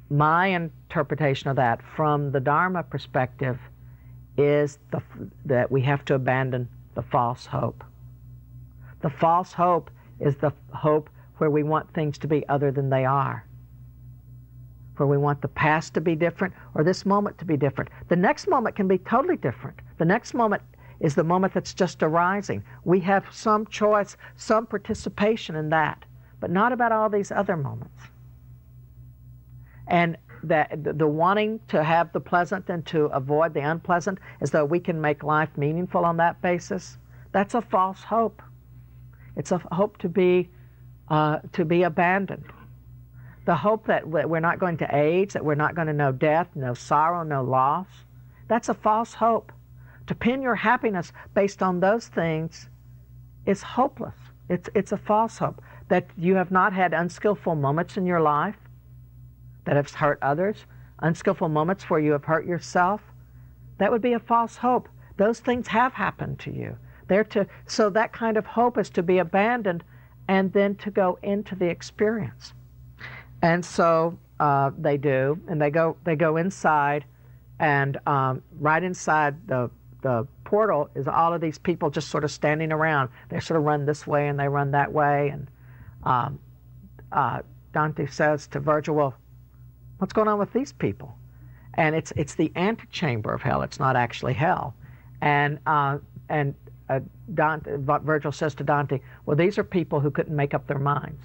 My 0.09 0.47
interpretation 0.47 1.49
of 1.49 1.55
that 1.57 1.81
from 1.95 2.31
the 2.31 2.39
Dharma 2.39 2.81
perspective 2.81 3.59
is 4.37 4.79
the, 4.91 5.01
that 5.45 5.69
we 5.69 5.81
have 5.81 6.03
to 6.05 6.15
abandon 6.15 6.67
the 6.95 7.03
false 7.03 7.45
hope. 7.45 7.83
The 9.01 9.11
false 9.11 9.53
hope 9.53 9.91
is 10.19 10.35
the 10.37 10.51
hope 10.73 11.09
where 11.37 11.51
we 11.51 11.63
want 11.63 11.93
things 11.93 12.17
to 12.19 12.27
be 12.27 12.47
other 12.49 12.71
than 12.71 12.89
they 12.89 13.05
are, 13.05 13.45
where 14.99 15.07
we 15.07 15.17
want 15.17 15.41
the 15.41 15.47
past 15.47 15.93
to 15.93 16.01
be 16.01 16.15
different 16.15 16.53
or 16.75 16.83
this 16.83 17.05
moment 17.05 17.37
to 17.37 17.45
be 17.45 17.57
different. 17.57 17.89
The 18.09 18.15
next 18.15 18.47
moment 18.47 18.75
can 18.75 18.87
be 18.87 18.97
totally 18.97 19.37
different. 19.37 19.79
The 19.97 20.05
next 20.05 20.33
moment 20.33 20.61
is 20.99 21.15
the 21.15 21.23
moment 21.23 21.53
that's 21.53 21.73
just 21.73 22.03
arising. 22.03 22.63
We 22.83 22.99
have 23.01 23.25
some 23.31 23.65
choice, 23.67 24.17
some 24.35 24.65
participation 24.65 25.55
in 25.55 25.69
that, 25.69 26.03
but 26.39 26.51
not 26.51 26.73
about 26.73 26.91
all 26.91 27.09
these 27.09 27.31
other 27.31 27.55
moments. 27.55 28.03
And 29.87 30.17
that 30.43 30.97
the 30.97 31.07
wanting 31.07 31.59
to 31.67 31.83
have 31.83 32.13
the 32.13 32.19
pleasant 32.19 32.69
and 32.69 32.85
to 32.85 33.05
avoid 33.05 33.53
the 33.53 33.59
unpleasant 33.59 34.19
as 34.41 34.51
though 34.51 34.65
we 34.65 34.79
can 34.79 34.99
make 34.99 35.23
life 35.23 35.49
meaningful 35.57 36.05
on 36.05 36.17
that 36.17 36.41
basis, 36.41 36.97
that's 37.31 37.55
a 37.55 37.61
false 37.61 38.03
hope. 38.03 38.41
It's 39.35 39.51
a 39.51 39.57
hope 39.71 39.97
to 39.99 40.09
be 40.09 40.49
uh, 41.09 41.39
to 41.53 41.65
be 41.65 41.83
abandoned. 41.83 42.45
The 43.49 43.55
hope 43.55 43.87
that 43.87 44.07
we're 44.07 44.39
not 44.39 44.59
going 44.59 44.77
to 44.77 44.95
age, 44.95 45.33
that 45.33 45.43
we're 45.43 45.55
not 45.55 45.73
going 45.73 45.87
to 45.87 45.93
know 45.93 46.11
death, 46.11 46.49
no 46.53 46.75
sorrow, 46.75 47.23
no 47.23 47.41
loss, 47.43 47.87
that's 48.47 48.69
a 48.69 48.75
false 48.75 49.15
hope. 49.15 49.51
To 50.05 50.13
pin 50.13 50.43
your 50.43 50.53
happiness 50.53 51.11
based 51.33 51.63
on 51.63 51.79
those 51.79 52.09
things 52.09 52.69
is 53.47 53.63
hopeless. 53.63 54.13
It's, 54.49 54.69
it's 54.75 54.91
a 54.91 54.97
false 54.97 55.39
hope. 55.39 55.63
That 55.87 56.05
you 56.15 56.35
have 56.35 56.51
not 56.51 56.73
had 56.73 56.93
unskillful 56.93 57.55
moments 57.55 57.97
in 57.97 58.05
your 58.05 58.21
life 58.21 58.55
that 59.65 59.77
have 59.77 59.89
hurt 59.89 60.19
others, 60.21 60.67
unskillful 60.99 61.49
moments 61.49 61.89
where 61.89 61.99
you 61.99 62.11
have 62.11 62.25
hurt 62.25 62.45
yourself, 62.45 63.01
that 63.79 63.91
would 63.91 64.03
be 64.03 64.13
a 64.13 64.19
false 64.19 64.57
hope. 64.57 64.87
Those 65.17 65.39
things 65.39 65.69
have 65.69 65.93
happened 65.93 66.37
to 66.41 66.51
you. 66.51 66.77
They're 67.07 67.23
to, 67.23 67.47
so 67.65 67.89
that 67.89 68.13
kind 68.13 68.37
of 68.37 68.45
hope 68.45 68.77
is 68.77 68.91
to 68.91 69.01
be 69.01 69.17
abandoned 69.17 69.83
and 70.27 70.53
then 70.53 70.75
to 70.75 70.91
go 70.91 71.17
into 71.23 71.55
the 71.55 71.65
experience. 71.65 72.53
And 73.41 73.63
so 73.63 74.17
uh, 74.39 74.71
they 74.77 74.97
do, 74.97 75.39
and 75.47 75.61
they 75.61 75.69
go 75.69 75.97
they 76.03 76.15
go 76.15 76.37
inside, 76.37 77.05
and 77.59 77.97
um, 78.07 78.41
right 78.59 78.83
inside 78.83 79.47
the 79.47 79.69
the 80.01 80.27
portal 80.45 80.89
is 80.95 81.07
all 81.07 81.33
of 81.33 81.41
these 81.41 81.57
people 81.57 81.89
just 81.89 82.09
sort 82.09 82.23
of 82.23 82.31
standing 82.31 82.71
around. 82.71 83.09
They 83.29 83.39
sort 83.39 83.59
of 83.59 83.65
run 83.65 83.85
this 83.85 84.07
way 84.07 84.27
and 84.29 84.39
they 84.39 84.47
run 84.47 84.71
that 84.71 84.91
way, 84.91 85.29
and 85.29 85.47
um, 86.03 86.39
uh, 87.11 87.41
Dante 87.73 88.07
says 88.07 88.47
to 88.47 88.59
Virgil, 88.59 88.95
"Well, 88.95 89.13
what's 89.97 90.13
going 90.13 90.27
on 90.27 90.39
with 90.39 90.53
these 90.53 90.73
people?" 90.73 91.15
And 91.75 91.95
it's 91.95 92.11
it's 92.15 92.35
the 92.35 92.51
antechamber 92.55 93.33
of 93.33 93.41
hell. 93.41 93.61
It's 93.61 93.79
not 93.79 93.95
actually 93.95 94.33
hell, 94.33 94.73
and 95.21 95.59
uh, 95.65 95.99
and 96.29 96.55
uh, 96.89 96.99
Dante, 97.33 97.77
Virgil 97.77 98.31
says 98.31 98.55
to 98.55 98.63
Dante, 98.63 98.99
well, 99.25 99.37
these 99.37 99.57
are 99.57 99.63
people 99.63 99.99
who 99.99 100.09
couldn't 100.09 100.35
make 100.35 100.53
up 100.53 100.65
their 100.67 100.79
minds. 100.79 101.21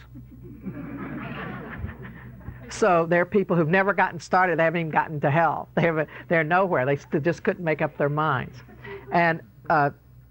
So 2.70 3.06
they're 3.06 3.24
people 3.24 3.56
who've 3.56 3.68
never 3.68 3.92
gotten 3.92 4.20
started. 4.20 4.58
They 4.58 4.64
haven't 4.64 4.80
even 4.80 4.92
gotten 4.92 5.20
to 5.20 5.30
hell. 5.30 5.68
They 5.74 5.82
have 5.82 5.98
a, 5.98 6.06
they're 6.28 6.44
nowhere. 6.44 6.86
They 6.86 6.98
just 7.20 7.42
couldn't 7.42 7.64
make 7.64 7.82
up 7.82 7.96
their 7.96 8.08
minds. 8.08 8.58
And 9.12 9.40
uh, 9.70 9.90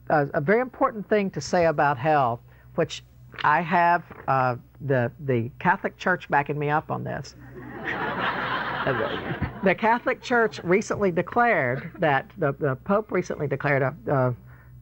a, 0.09 0.27
a, 0.33 0.41
very 0.41 0.61
important 0.61 1.07
thing 1.09 1.29
to 1.31 1.41
say 1.41 1.65
about 1.65 1.97
hell, 1.97 2.41
which 2.75 3.03
I 3.43 3.61
have 3.61 4.03
uh, 4.27 4.55
the, 4.81 5.11
the 5.21 5.49
Catholic 5.59 5.97
Church 5.97 6.29
backing 6.29 6.59
me 6.59 6.69
up 6.69 6.91
on 6.91 7.03
this. 7.03 7.35
the 9.63 9.75
Catholic 9.75 10.21
Church 10.21 10.59
recently 10.63 11.11
declared 11.11 11.91
that, 11.99 12.29
the, 12.37 12.53
the 12.53 12.75
Pope 12.75 13.11
recently 13.11 13.47
declared 13.47 13.81
a, 13.81 13.95
a 14.07 14.35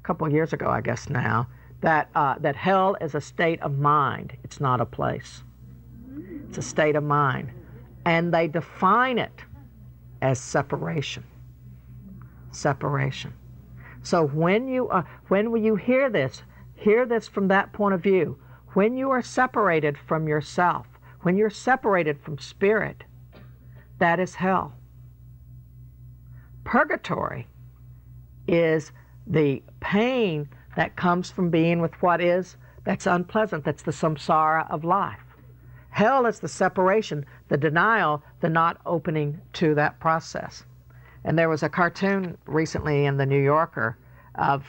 couple 0.04 0.30
years 0.32 0.54
ago, 0.54 0.68
I 0.68 0.82
guess 0.82 1.10
now, 1.10 1.48
that, 1.82 2.10
uh, 2.16 2.36
that 2.40 2.56
hell 2.56 2.98
is 3.02 3.16
a 3.16 3.22
state 3.22 3.62
of 3.62 3.78
mind. 3.78 4.36
It's 4.44 4.60
not 4.60 4.82
a 4.82 4.86
place. 4.86 5.44
It's 6.52 6.58
a 6.58 6.62
state 6.62 6.98
of 6.98 7.06
mind. 7.06 7.50
And 8.04 8.34
they 8.34 8.50
define 8.50 9.18
it 9.18 9.46
as 10.22 10.38
separation. 10.38 11.24
Separation. 12.52 13.32
So 14.04 14.28
when 14.28 14.68
you, 14.68 14.90
uh, 14.90 15.04
when 15.30 15.56
you 15.64 15.78
hear 15.78 16.10
this, 16.10 16.44
hear 16.76 17.06
this 17.06 17.30
from 17.30 17.48
that 17.48 17.72
point 17.72 17.96
of 17.96 18.04
view. 18.04 18.38
When 18.74 18.98
you 18.98 19.12
are 19.12 19.22
separated 19.22 19.98
from 19.98 20.28
yourself, 20.28 20.88
when 21.22 21.38
you're 21.38 21.50
separated 21.50 22.20
from 22.20 22.38
spirit, 22.38 23.06
that 24.00 24.20
is 24.20 24.36
hell. 24.36 24.74
Purgatory 26.66 27.48
is 28.50 28.92
the 29.26 29.64
pain 29.80 30.50
that 30.76 30.98
comes 30.98 31.32
from 31.32 31.50
being 31.50 31.80
with 31.80 31.94
what 32.02 32.20
is 32.20 32.58
that's 32.84 33.08
unpleasant 33.08 33.64
that's 33.64 33.84
the 33.84 33.92
samsara 33.92 34.70
of 34.70 34.84
life 34.84 35.31
hell 35.92 36.26
is 36.26 36.40
the 36.40 36.48
separation 36.48 37.26
the 37.50 37.58
denial 37.58 38.24
the 38.40 38.50
not 38.50 38.80
opening 38.86 39.40
to 39.54 39.76
that 39.76 40.00
process. 40.00 40.64
And 41.24 41.38
there 41.38 41.50
was 41.50 41.62
a 41.62 41.70
cartoon 41.70 42.38
recently 42.48 43.06
in 43.06 43.18
the 43.18 43.26
new 43.26 43.42
yorker 43.42 43.98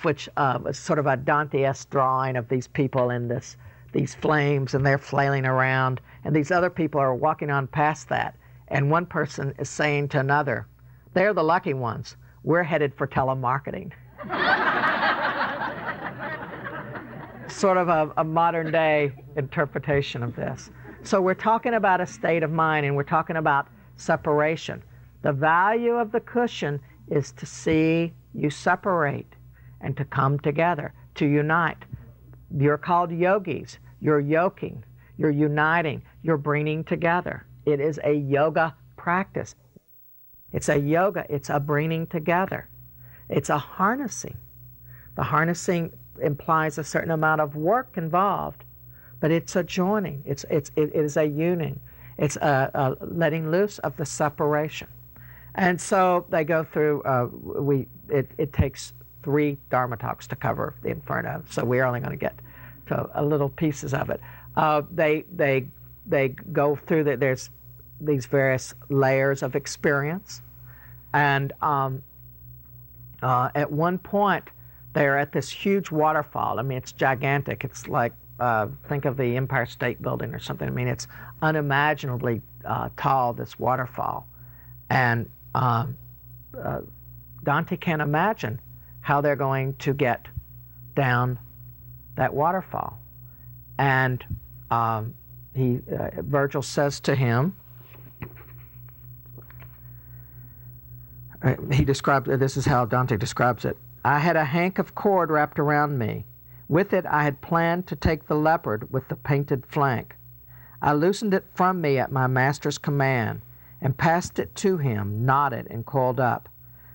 which 0.03 0.29
uh, 0.37 0.59
was 0.63 0.79
sort 0.79 0.99
of 0.99 1.07
a 1.07 1.17
dante-esque 1.17 1.89
drawing 1.91 2.37
of 2.37 2.49
these 2.49 2.69
people 2.69 3.11
in 3.11 3.29
this 3.29 3.57
these 3.93 4.15
flames 4.15 4.75
and 4.75 4.85
they're 4.85 4.99
flailing 4.99 5.47
around 5.47 6.01
and 6.25 6.35
these 6.35 6.51
other 6.51 6.71
people 6.71 7.01
are 7.01 7.15
walking 7.15 7.51
on 7.51 7.67
past 7.67 8.09
that. 8.09 8.37
And 8.69 8.91
one 8.91 9.07
person 9.07 9.55
is 9.59 9.69
saying 9.69 10.09
to 10.09 10.21
another 10.21 10.67
they're 11.15 11.35
the 11.35 11.45
lucky 11.45 11.75
ones. 11.75 12.17
We're 12.43 12.63
headed 12.63 12.95
for 12.95 13.07
telemarketing. 13.07 13.93
Sort 17.51 17.77
of 17.77 17.89
a, 17.89 18.11
a 18.17 18.25
modern 18.25 18.73
day 18.73 19.13
interpretation 19.37 20.23
of 20.23 20.35
this. 20.35 20.71
So 21.05 21.21
we're 21.21 21.35
talking 21.35 21.75
about 21.75 22.01
a 22.01 22.07
state 22.07 22.43
of 22.43 22.53
mind 22.53 22.87
and 22.87 22.95
we're 22.95 23.03
talking 23.03 23.37
about 23.37 23.67
separation. 23.97 24.83
The 25.23 25.33
value 25.33 25.95
of 25.95 26.13
the 26.13 26.21
cushion 26.21 26.81
is 27.09 27.33
to 27.33 27.47
see 27.47 28.13
you 28.35 28.51
separate 28.51 29.35
and 29.81 29.97
to 29.97 30.05
come 30.05 30.39
together, 30.39 30.95
to 31.17 31.27
unite. 31.27 31.85
You're 32.57 32.79
called 32.79 33.11
yogis. 33.11 33.79
You're 34.01 34.21
yoking. 34.21 34.85
You're 35.19 35.31
uniting. 35.31 36.03
You're 36.23 36.37
bringing 36.37 36.85
together. 36.85 37.47
It 37.67 37.81
is 37.81 37.99
a 38.05 38.13
yoga 38.13 38.75
practice. 38.97 39.55
It's 40.53 40.69
a 40.69 40.79
yoga. 40.79 41.27
It's 41.29 41.51
a 41.51 41.59
bringing 41.59 42.07
together. 42.07 42.69
It's 43.29 43.51
a 43.51 43.59
harnessing. 43.59 44.37
The 45.17 45.23
harnessing 45.25 45.93
implies 46.23 46.79
a 46.79 46.85
certain 46.85 47.11
amount 47.11 47.41
of 47.41 47.57
work 47.57 47.95
involved, 47.97 48.62
but 49.23 49.31
it's 49.31 49.55
a 49.55 49.63
joining. 49.63 50.21
It's, 50.27 50.45
it's, 50.51 50.73
it 50.75 50.93
is 50.97 51.17
a 51.17 51.25
union. 51.25 51.79
It's 52.19 52.35
a, 52.37 52.71
a 52.75 53.07
letting 53.07 53.53
loose 53.53 53.79
of 53.79 53.97
the 53.97 54.05
separation. 54.05 54.89
And 55.55 55.81
so 55.81 56.27
they 56.29 56.43
go 56.43 56.65
through, 56.65 57.03
uh, 57.05 57.29
we, 57.31 57.87
it, 58.09 58.29
it 58.37 58.53
takes 58.53 58.93
three 59.23 59.59
Dharma 59.71 59.97
talks 59.97 60.27
to 60.27 60.35
cover 60.35 60.75
the 60.83 60.89
Inferno, 60.89 61.45
so 61.49 61.65
we're 61.65 61.85
only 61.85 62.01
going 62.01 62.11
to 62.11 62.17
get 62.17 62.35
to 62.89 63.09
a 63.15 63.25
little 63.25 63.49
pieces 63.49 63.95
of 63.95 64.11
it. 64.11 64.21
Uh, 64.57 64.83
they, 64.91 65.25
they, 65.37 65.69
they 66.07 66.31
go 66.31 66.75
through 66.75 67.05
that, 67.05 67.21
there's 67.21 67.49
these 68.01 68.27
various 68.27 68.75
layers 68.89 69.45
of 69.45 69.55
experience. 69.55 70.43
And 71.15 71.53
um, 71.63 72.03
uh, 73.23 73.51
at 73.55 73.71
one 73.71 73.99
point, 73.99 74.49
they're 74.95 75.17
at 75.17 75.31
this 75.31 75.49
huge 75.49 75.93
waterfall. 75.93 76.59
I 76.59 76.63
mean, 76.63 76.79
it's 76.79 76.91
gigantic. 76.91 77.63
It's 77.63 77.87
like, 77.87 78.13
uh, 78.41 78.69
think 78.89 79.05
of 79.05 79.17
the 79.17 79.37
Empire 79.37 79.67
State 79.67 80.03
Building 80.03 80.35
or 80.35 80.39
something. 80.39 80.67
I 80.67 80.71
mean, 80.71 80.89
it's 80.89 81.07
unimaginably 81.43 82.41
uh, 82.65 82.89
tall, 82.97 83.33
this 83.33 83.59
waterfall. 83.59 84.27
And 84.91 85.31
um, 85.55 85.97
uh, 86.59 86.81
Dante 87.45 87.77
can't 87.77 88.03
imagine 88.03 88.61
how 89.01 89.21
they're 89.21 89.37
going 89.37 89.75
to 89.77 89.93
get 89.93 90.27
down 90.95 91.39
that 92.17 92.33
waterfall. 92.33 92.99
And 93.79 94.25
um, 94.71 95.15
he, 95.55 95.81
uh, 95.99 96.23
Virgil 96.23 96.63
says 96.63 97.01
to 97.01 97.15
him, 97.15 97.57
uh, 101.43 101.57
he 101.73 101.85
describes 101.85 102.29
this 102.39 102.57
is 102.57 102.65
how 102.65 102.85
Dante 102.85 103.17
describes 103.17 103.65
it. 103.65 103.77
I 104.05 104.19
had 104.19 104.37
a 104.37 104.45
hank 104.45 104.79
of 104.79 104.95
cord 104.95 105.31
wrapped 105.31 105.59
around 105.59 105.99
me. 105.99 106.25
With 106.73 106.95
it, 106.95 107.05
I 107.05 107.25
had 107.25 107.43
planned 107.43 107.87
to 107.89 107.97
take 107.97 108.27
the 108.27 108.35
leopard 108.35 108.91
with 108.91 109.09
the 109.09 109.15
painted 109.15 109.67
flank. 109.67 110.17
I 110.81 110.95
loosened 110.95 111.35
it 111.35 111.45
from 111.53 111.83
me 111.83 111.99
at 111.99 112.11
my 112.11 112.27
master's 112.27 112.79
command 112.79 113.43
and 113.83 113.99
passed 113.99 114.39
it 114.39 114.55
to 114.55 114.79
him, 114.79 115.27
knotted 115.27 115.67
and 115.69 115.85
coiled 115.85 116.19
up. 116.19 116.49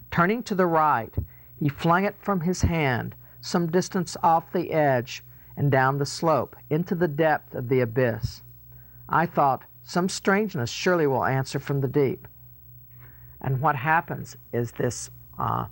Turning 0.09 0.41
to 0.41 0.55
the 0.55 0.65
right, 0.65 1.13
he 1.59 1.69
flung 1.69 2.05
it 2.05 2.15
from 2.19 2.41
his 2.41 2.63
hand 2.63 3.13
some 3.39 3.69
distance 3.69 4.17
off 4.23 4.51
the 4.51 4.71
edge 4.71 5.23
and 5.55 5.71
down 5.71 5.99
the 5.99 6.07
slope 6.07 6.55
into 6.71 6.95
the 6.95 7.07
depth 7.07 7.53
of 7.53 7.69
the 7.69 7.81
abyss. 7.81 8.41
I 9.07 9.27
thought, 9.27 9.63
some 9.83 10.09
strangeness 10.09 10.71
surely 10.71 11.05
will 11.05 11.23
answer 11.23 11.59
from 11.59 11.81
the 11.81 11.87
deep. 11.87 12.27
And 13.41 13.61
what 13.61 13.75
happens 13.75 14.37
is 14.51 14.71
this 14.71 15.11
uh, 15.37 15.67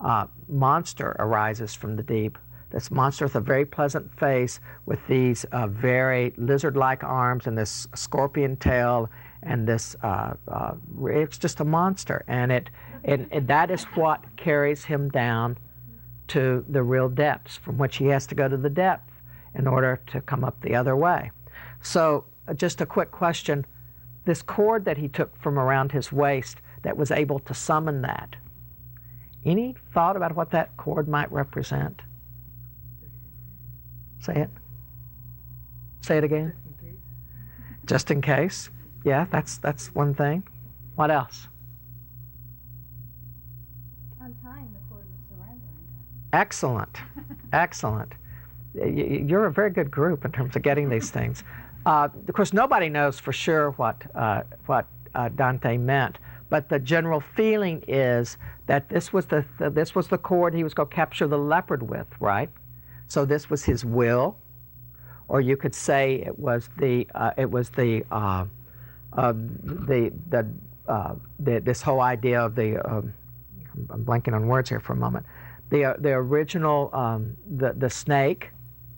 uh, 0.00 0.26
monster 0.48 1.14
arises 1.20 1.74
from 1.74 1.94
the 1.94 2.02
deep. 2.02 2.38
This 2.70 2.90
monster 2.90 3.26
with 3.26 3.36
a 3.36 3.40
very 3.40 3.64
pleasant 3.64 4.12
face, 4.18 4.60
with 4.86 4.98
these 5.06 5.44
uh, 5.52 5.68
very 5.68 6.34
lizard 6.36 6.76
like 6.76 7.04
arms 7.04 7.46
and 7.46 7.56
this 7.56 7.86
scorpion 7.94 8.56
tail, 8.56 9.08
and 9.42 9.66
this 9.66 9.94
uh, 10.02 10.34
uh, 10.48 10.74
it's 11.04 11.38
just 11.38 11.60
a 11.60 11.64
monster. 11.64 12.24
And, 12.26 12.50
it, 12.50 12.70
and, 13.04 13.28
it, 13.30 13.46
that 13.46 13.70
is 13.70 13.84
what 13.94 14.24
carries 14.36 14.84
him 14.84 15.08
down 15.10 15.56
to 16.28 16.64
the 16.68 16.82
real 16.82 17.08
depths, 17.08 17.56
from 17.56 17.78
which 17.78 17.96
he 17.96 18.06
has 18.06 18.26
to 18.26 18.34
go 18.34 18.48
to 18.48 18.56
the 18.56 18.70
depth 18.70 19.12
in 19.54 19.66
order 19.66 20.00
to 20.08 20.20
come 20.20 20.44
up 20.44 20.60
the 20.60 20.74
other 20.74 20.96
way. 20.96 21.30
So, 21.82 22.24
uh, 22.48 22.54
just 22.54 22.80
a 22.80 22.86
quick 22.86 23.10
question 23.10 23.64
this 24.24 24.42
cord 24.42 24.84
that 24.84 24.98
he 24.98 25.06
took 25.06 25.40
from 25.40 25.56
around 25.56 25.92
his 25.92 26.10
waist 26.10 26.56
that 26.82 26.96
was 26.96 27.12
able 27.12 27.38
to 27.38 27.54
summon 27.54 28.02
that 28.02 28.34
any 29.46 29.76
thought 29.94 30.16
about 30.16 30.34
what 30.34 30.50
that 30.50 30.76
cord 30.76 31.08
might 31.08 31.30
represent? 31.30 32.02
Say 34.26 34.40
it. 34.40 34.50
Say 36.00 36.18
it 36.18 36.24
again. 36.24 36.52
Just 37.84 38.10
in 38.10 38.20
case. 38.20 38.70
Yeah, 39.04 39.26
that's 39.30 39.58
that's 39.58 39.94
one 39.94 40.14
thing. 40.14 40.42
What 40.96 41.12
else? 41.12 41.46
Untying 44.20 44.72
the 44.72 44.80
cord 44.88 45.04
was 45.06 45.20
surrendering. 45.28 45.60
Excellent. 46.32 46.96
Excellent. 47.52 48.14
You're 48.74 49.46
a 49.46 49.52
very 49.52 49.70
good 49.70 49.92
group 49.92 50.24
in 50.24 50.32
terms 50.32 50.56
of 50.56 50.62
getting 50.62 50.88
these 50.88 51.10
things. 51.10 51.44
Uh, 51.86 52.08
of 52.26 52.34
course, 52.34 52.52
nobody 52.52 52.88
knows 52.88 53.20
for 53.20 53.32
sure 53.32 53.70
what 53.76 54.02
uh, 54.16 54.42
what 54.64 54.88
uh, 55.14 55.28
Dante 55.28 55.76
meant, 55.76 56.18
but 56.50 56.68
the 56.68 56.80
general 56.80 57.20
feeling 57.20 57.80
is 57.86 58.38
that 58.66 58.88
this 58.88 59.12
was 59.12 59.26
the, 59.26 59.44
the 59.60 59.70
this 59.70 59.94
was 59.94 60.08
the 60.08 60.18
cord 60.18 60.52
he 60.52 60.64
was 60.64 60.74
going 60.74 60.88
to 60.88 60.92
capture 60.92 61.28
the 61.28 61.38
leopard 61.38 61.88
with, 61.88 62.08
right? 62.18 62.50
So 63.08 63.24
this 63.24 63.48
was 63.50 63.64
his 63.64 63.84
will, 63.84 64.36
or 65.28 65.40
you 65.40 65.56
could 65.56 65.74
say 65.74 66.22
it 66.26 66.38
was 66.38 66.68
the 66.78 67.06
uh, 67.14 67.32
it 67.36 67.50
was 67.50 67.70
the 67.70 68.04
uh, 68.10 68.46
uh, 69.12 69.32
the 69.32 70.12
the, 70.30 70.46
uh, 70.88 71.14
the, 71.38 71.60
this 71.60 71.82
whole 71.82 72.00
idea 72.00 72.40
of 72.40 72.54
the 72.54 72.84
um, 72.88 73.12
I'm 73.90 74.04
blanking 74.04 74.34
on 74.34 74.46
words 74.46 74.68
here 74.68 74.80
for 74.80 74.94
a 74.94 74.96
moment. 74.96 75.26
The 75.70 75.84
uh, 75.84 75.94
the 75.98 76.10
original 76.10 76.90
um, 76.92 77.36
the 77.56 77.72
the 77.72 77.90
snake, 77.90 78.50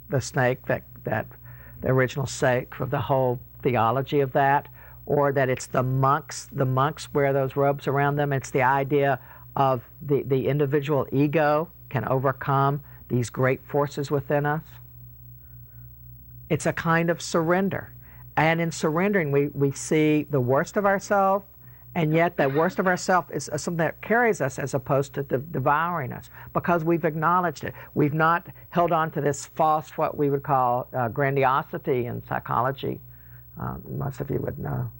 the 0.08 0.20
snake 0.20 0.64
that 0.66 0.84
that 1.04 1.26
the 1.80 1.88
original 1.88 2.26
snake 2.26 2.80
of 2.80 2.90
the 2.90 3.00
whole 3.00 3.38
theology 3.62 4.20
of 4.20 4.32
that 4.32 4.68
or 5.08 5.32
that 5.32 5.48
it's 5.48 5.66
the 5.66 5.82
monks, 5.82 6.50
the 6.52 6.66
monks 6.66 7.08
wear 7.14 7.32
those 7.32 7.56
robes 7.56 7.86
around 7.86 8.16
them. 8.16 8.30
It's 8.30 8.50
the 8.50 8.60
idea 8.62 9.18
of 9.56 9.82
the, 10.02 10.22
the 10.24 10.46
individual 10.46 11.06
ego 11.10 11.70
can 11.88 12.06
overcome 12.06 12.82
these 13.08 13.30
great 13.30 13.60
forces 13.66 14.10
within 14.10 14.46
us. 14.46 14.62
It's 16.50 16.66
a 16.66 16.72
kind 16.72 17.10
of 17.10 17.20
surrender. 17.20 17.92
And 18.36 18.60
in 18.60 18.70
surrendering, 18.70 19.32
we, 19.32 19.48
we 19.48 19.72
see 19.72 20.26
the 20.30 20.40
worst 20.40 20.76
of 20.76 20.86
ourselves, 20.86 21.44
and 21.94 22.12
yet 22.12 22.36
the 22.36 22.48
worst 22.48 22.78
of 22.78 22.86
ourselves 22.86 23.30
is 23.32 23.50
something 23.56 23.78
that 23.78 24.00
carries 24.00 24.40
us 24.40 24.58
as 24.58 24.74
opposed 24.74 25.14
to 25.14 25.22
de- 25.24 25.38
devouring 25.38 26.12
us 26.12 26.30
because 26.52 26.84
we've 26.84 27.04
acknowledged 27.04 27.64
it. 27.64 27.74
We've 27.94 28.14
not 28.14 28.46
held 28.70 28.92
on 28.92 29.10
to 29.12 29.20
this 29.20 29.46
false, 29.46 29.90
what 29.96 30.16
we 30.16 30.30
would 30.30 30.42
call 30.42 30.86
uh, 30.96 31.08
grandiosity 31.08 32.06
in 32.06 32.22
psychology. 32.26 33.00
Um, 33.58 33.82
most 33.98 34.20
of 34.20 34.30
you 34.30 34.38
would 34.38 34.58
know 34.58 34.90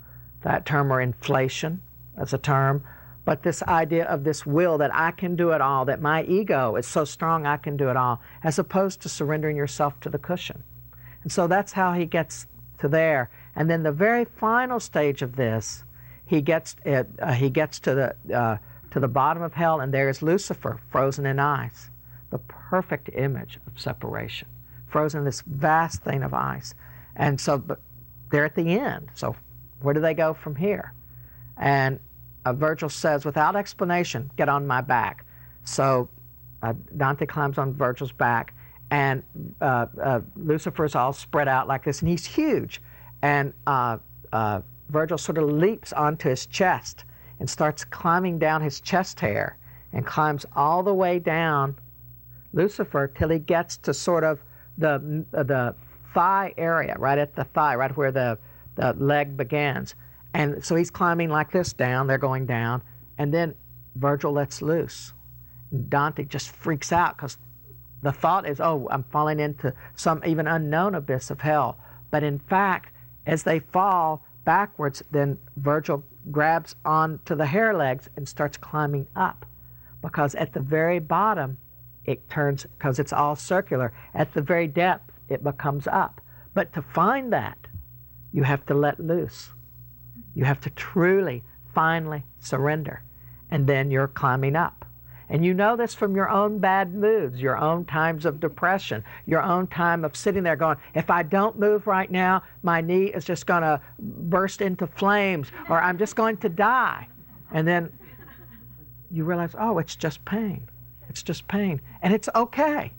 that 0.42 0.66
term 0.66 0.92
or 0.92 1.01
inflation 1.01 1.81
as 2.16 2.33
a 2.33 2.38
term, 2.38 2.83
but 3.29 3.43
this 3.43 3.62
idea 3.64 4.07
of 4.07 4.25
this 4.25 4.47
will 4.47 4.79
that 4.79 4.91
I 4.95 5.11
can 5.11 5.37
do 5.37 5.51
it 5.51 5.61
all, 5.61 5.85
that 5.85 6.01
my 6.01 6.23
ego 6.23 6.77
is 6.77 6.87
so 6.87 7.05
strong 7.05 7.45
I 7.45 7.59
can 7.59 7.77
do 7.77 7.91
it 7.91 7.97
all, 7.97 8.23
as 8.43 8.59
opposed 8.59 9.03
to 9.03 9.11
surrendering 9.11 9.55
yourself 9.55 10.01
to 10.01 10.09
the 10.09 10.17
cushion. 10.19 10.62
And 11.23 11.31
so 11.31 11.47
that's 11.47 11.73
how 11.73 11.93
he 11.93 12.07
gets 12.07 12.47
to 12.79 12.88
there. 12.88 13.29
And 13.55 13.69
then 13.69 13.83
the 13.83 13.93
very 13.93 14.25
final 14.25 14.81
stage 14.81 15.21
of 15.21 15.37
this, 15.37 15.85
he 16.25 16.41
gets 16.41 16.75
it, 16.87 17.07
uh, 17.21 17.33
he 17.33 17.51
gets 17.51 17.79
to 17.81 17.95
the 17.95 18.35
uh, 18.35 18.57
to 18.93 18.99
the 18.99 19.09
bottom 19.09 19.43
of 19.43 19.53
hell, 19.53 19.81
and 19.81 19.93
there 19.93 20.09
is 20.09 20.23
Lucifer 20.23 20.81
frozen 20.91 21.27
in 21.27 21.38
ice, 21.38 21.91
the 22.31 22.38
perfect 22.38 23.11
image 23.12 23.59
of 23.67 23.79
separation, 23.79 24.49
frozen 24.87 25.19
in 25.19 25.25
this 25.27 25.43
vast 25.43 26.03
thing 26.03 26.23
of 26.23 26.33
ice. 26.33 26.73
And 27.14 27.38
so, 27.38 27.59
but 27.59 27.79
they're 28.31 28.47
at 28.47 28.55
the 28.55 28.79
end. 28.79 29.11
So 29.12 29.37
where 29.83 29.93
do 29.93 30.01
they 30.01 30.14
go 30.14 30.33
from 30.33 30.57
here? 30.57 30.95
And 31.59 32.01
uh, 32.49 32.53
Virgil 32.53 32.89
says, 32.89 33.25
without 33.25 33.57
explanation, 33.57 34.31
get 34.37 34.49
on 34.49 34.67
my 34.67 34.81
back. 34.81 35.25
So 35.65 36.09
uh, 36.63 36.73
Dante 36.97 37.27
climbs 37.27 37.59
on 37.59 37.75
Virgil's 37.75 38.13
back, 38.13 38.55
and 38.91 39.23
uh, 39.61 39.87
uh 40.03 40.21
all 40.95 41.13
spread 41.13 41.49
out 41.49 41.69
like 41.69 41.85
this, 41.85 42.01
and 42.01 42.09
he's 42.09 42.25
huge. 42.25 42.81
And 43.23 43.53
uh, 43.67 43.99
uh, 44.33 44.63
Virgil 44.89 45.19
sort 45.19 45.39
of 45.39 45.51
leaps 45.51 45.93
onto 45.93 46.31
his 46.31 46.47
chest 46.47 47.05
and 47.39 47.49
starts 47.49 47.85
climbing 47.85 48.39
down 48.39 48.63
his 48.63 48.81
chest 48.81 49.21
hair 49.21 49.59
and 49.93 50.07
climbs 50.07 50.47
all 50.57 50.83
the 50.83 50.95
way 50.95 51.19
down 51.19 51.77
Lucifer 52.55 53.09
till 53.09 53.29
he 53.29 53.39
gets 53.39 53.77
to 53.77 53.93
sort 53.93 54.25
of 54.25 54.41
the, 54.79 55.25
the 55.33 55.75
thigh 56.14 56.55
area, 56.57 56.97
right 56.99 57.18
at 57.18 57.37
the 57.37 57.45
thigh, 57.45 57.75
right 57.75 57.95
where 57.97 58.11
the 58.11 58.39
the 58.79 58.93
leg 58.95 59.37
begins. 59.37 59.97
And 60.35 60.64
so 60.64 60.76
he's 60.76 60.91
climbing 60.91 61.31
like 61.31 61.51
this 61.51 61.72
down, 61.72 62.07
they're 62.07 62.18
going 62.18 62.47
down, 62.47 62.83
and 63.16 63.33
then 63.33 63.55
Virgil 63.97 64.33
lets 64.33 64.62
loose. 64.62 65.12
Dante 65.89 66.24
just 66.24 66.51
freaks 66.51 66.93
out 66.93 67.16
because 67.16 67.39
the 68.03 68.12
thought 68.12 68.49
is, 68.49 68.61
oh, 68.61 68.89
I'm 68.91 69.05
falling 69.05 69.41
into 69.41 69.74
some 69.97 70.22
even 70.24 70.47
unknown 70.47 70.95
abyss 70.95 71.31
of 71.31 71.41
hell. 71.41 71.79
But 72.11 72.22
in 72.22 72.39
fact, 72.39 72.93
as 73.26 73.43
they 73.43 73.59
fall 73.59 74.24
backwards, 74.45 75.03
then 75.11 75.39
Virgil 75.57 76.05
grabs 76.31 76.76
onto 76.85 77.35
the 77.35 77.47
hair 77.47 77.74
legs 77.74 78.09
and 78.16 78.29
starts 78.29 78.57
climbing 78.57 79.07
up. 79.16 79.45
Because 80.01 80.35
at 80.37 80.53
the 80.53 80.61
very 80.61 81.01
bottom, 81.01 81.59
it 82.05 82.31
turns, 82.31 82.64
because 82.79 82.99
it's 82.99 83.12
all 83.12 83.37
circular, 83.37 83.93
at 84.14 84.33
the 84.33 84.41
very 84.41 84.68
depth, 84.68 85.11
it 85.29 85.43
becomes 85.43 85.87
up. 85.87 86.20
But 86.55 86.72
to 86.74 86.83
find 86.83 87.33
that, 87.33 87.59
you 88.33 88.45
have 88.45 88.64
to 88.66 88.74
let 88.74 89.01
loose. 89.01 89.51
You 90.39 90.45
have 90.45 90.61
to 90.61 90.70
truly, 90.70 91.43
finally 91.74 92.22
surrender. 92.39 93.03
And 93.51 93.66
then 93.66 93.91
you're 93.91 94.07
climbing 94.07 94.55
up. 94.55 94.84
And 95.28 95.45
you 95.45 95.53
know 95.53 95.74
this 95.74 95.97
from 95.97 96.14
your 96.14 96.30
own 96.30 96.61
bad 96.61 96.95
moods, 96.95 97.41
your 97.41 97.59
own 97.59 97.84
times 97.84 98.24
of 98.24 98.39
depression, 98.39 99.03
your 99.26 99.43
own 99.43 99.66
time 99.66 100.05
of 100.05 100.14
sitting 100.14 100.45
there 100.45 100.55
going, 100.55 100.76
if 100.95 101.11
I 101.11 101.24
don't 101.24 101.59
move 101.59 101.89
right 101.89 102.09
now, 102.09 102.45
my 102.62 102.80
knee 102.80 103.07
is 103.07 103.24
just 103.24 103.47
going 103.47 103.62
to 103.62 103.80
burst 103.99 104.61
into 104.61 104.86
flames 104.86 105.49
or 105.68 105.82
I'm 105.82 105.99
just 105.99 106.14
going 106.14 106.36
to 106.36 106.49
die. 106.49 107.09
And 107.51 107.66
then 107.66 107.93
you 109.11 109.24
realize, 109.24 109.57
oh, 109.59 109.78
it's 109.78 109.97
just 109.97 110.24
pain. 110.24 110.68
It's 111.09 111.24
just 111.24 111.49
pain. 111.49 111.80
And 112.01 112.14
it's 112.14 112.28
okay. 112.36 112.93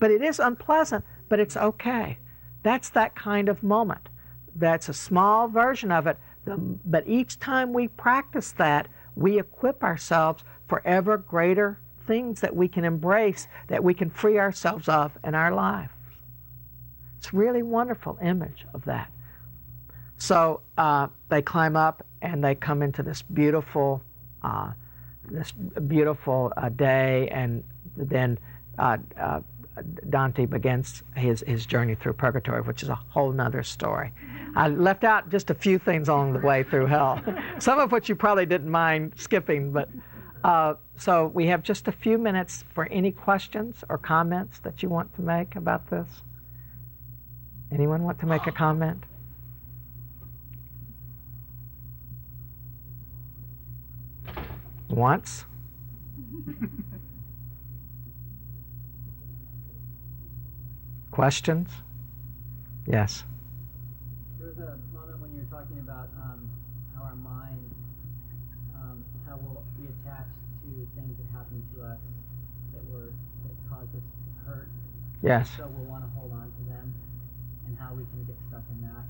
But 0.00 0.10
it 0.10 0.22
is 0.22 0.40
unpleasant, 0.40 1.04
but 1.28 1.38
it's 1.38 1.56
okay. 1.56 2.18
That's 2.64 2.90
that 2.90 3.14
kind 3.14 3.48
of 3.48 3.62
moment. 3.62 4.08
That's 4.56 4.88
a 4.88 4.94
small 4.94 5.46
version 5.46 5.92
of 5.92 6.08
it. 6.08 6.18
But 6.46 7.06
each 7.06 7.38
time 7.38 7.72
we 7.72 7.88
practice 7.88 8.52
that, 8.52 8.88
we 9.16 9.38
equip 9.38 9.82
ourselves 9.82 10.44
for 10.68 10.82
ever 10.84 11.16
greater 11.16 11.78
things 12.06 12.40
that 12.40 12.54
we 12.54 12.68
can 12.68 12.84
embrace, 12.84 13.48
that 13.68 13.82
we 13.82 13.94
can 13.94 14.10
free 14.10 14.38
ourselves 14.38 14.88
of 14.88 15.16
in 15.24 15.34
our 15.34 15.52
lives. 15.52 15.92
It's 17.18 17.32
a 17.32 17.36
really 17.36 17.62
wonderful 17.62 18.18
image 18.22 18.66
of 18.74 18.84
that. 18.84 19.10
So 20.18 20.60
uh, 20.76 21.08
they 21.28 21.42
climb 21.42 21.76
up 21.76 22.04
and 22.22 22.42
they 22.42 22.54
come 22.54 22.82
into 22.82 23.02
this 23.02 23.22
beautiful, 23.22 24.02
uh, 24.42 24.72
this 25.30 25.52
beautiful 25.52 26.52
uh, 26.56 26.68
day, 26.70 27.28
and 27.28 27.64
then 27.96 28.38
uh, 28.78 28.98
uh, 29.18 29.40
Dante 30.10 30.46
begins 30.46 31.02
his, 31.16 31.42
his 31.46 31.66
journey 31.66 31.94
through 31.94 32.14
purgatory, 32.14 32.62
which 32.62 32.82
is 32.82 32.88
a 32.88 32.94
whole 32.94 33.32
nother 33.32 33.62
story. 33.62 34.12
I 34.56 34.68
left 34.68 35.04
out 35.04 35.30
just 35.30 35.50
a 35.50 35.54
few 35.54 35.78
things 35.78 36.08
along 36.08 36.34
the 36.34 36.38
way 36.40 36.62
through 36.62 36.86
hell, 36.86 37.20
some 37.58 37.78
of 37.78 37.92
which 37.92 38.08
you 38.08 38.14
probably 38.14 38.46
didn't 38.46 38.70
mind 38.70 39.14
skipping. 39.16 39.72
But 39.72 39.88
uh, 40.44 40.74
so 40.96 41.26
we 41.34 41.46
have 41.46 41.62
just 41.62 41.88
a 41.88 41.92
few 41.92 42.18
minutes 42.18 42.64
for 42.74 42.86
any 42.86 43.10
questions 43.10 43.82
or 43.88 43.98
comments 43.98 44.58
that 44.60 44.82
you 44.82 44.88
want 44.88 45.14
to 45.16 45.22
make 45.22 45.56
about 45.56 45.90
this. 45.90 46.08
Anyone 47.72 48.04
want 48.04 48.20
to 48.20 48.26
make 48.26 48.46
a 48.46 48.52
comment? 48.52 49.02
Once? 54.88 55.44
Questions? 61.10 61.70
Yes. 62.86 63.24
There 64.38 64.48
was 64.48 64.58
a 64.58 64.78
moment 64.94 65.20
when 65.20 65.32
you 65.32 65.40
were 65.40 65.50
talking 65.50 65.78
about 65.78 66.10
um, 66.22 66.48
how 66.94 67.02
our 67.04 67.16
mind, 67.16 67.74
um, 68.76 69.04
how 69.26 69.36
we'll 69.42 69.64
be 69.80 69.86
attached 69.86 70.30
to 70.62 70.86
things 71.54 71.70
that 71.78 71.78
happen 71.78 71.78
to 71.78 71.78
us 71.86 72.02
that 72.74 72.84
were 72.90 73.14
that 73.46 73.54
caused 73.70 73.94
us 73.94 74.06
hurt. 74.46 74.68
Yes. 75.22 75.50
So 75.56 75.70
we'll 75.70 75.86
want 75.86 76.02
to 76.02 76.10
hold 76.18 76.32
on 76.34 76.50
to 76.50 76.62
them, 76.66 76.94
and 77.66 77.78
how 77.78 77.94
we 77.94 78.02
can 78.10 78.26
get 78.26 78.36
stuck 78.50 78.66
in 78.74 78.82
that. 78.82 79.06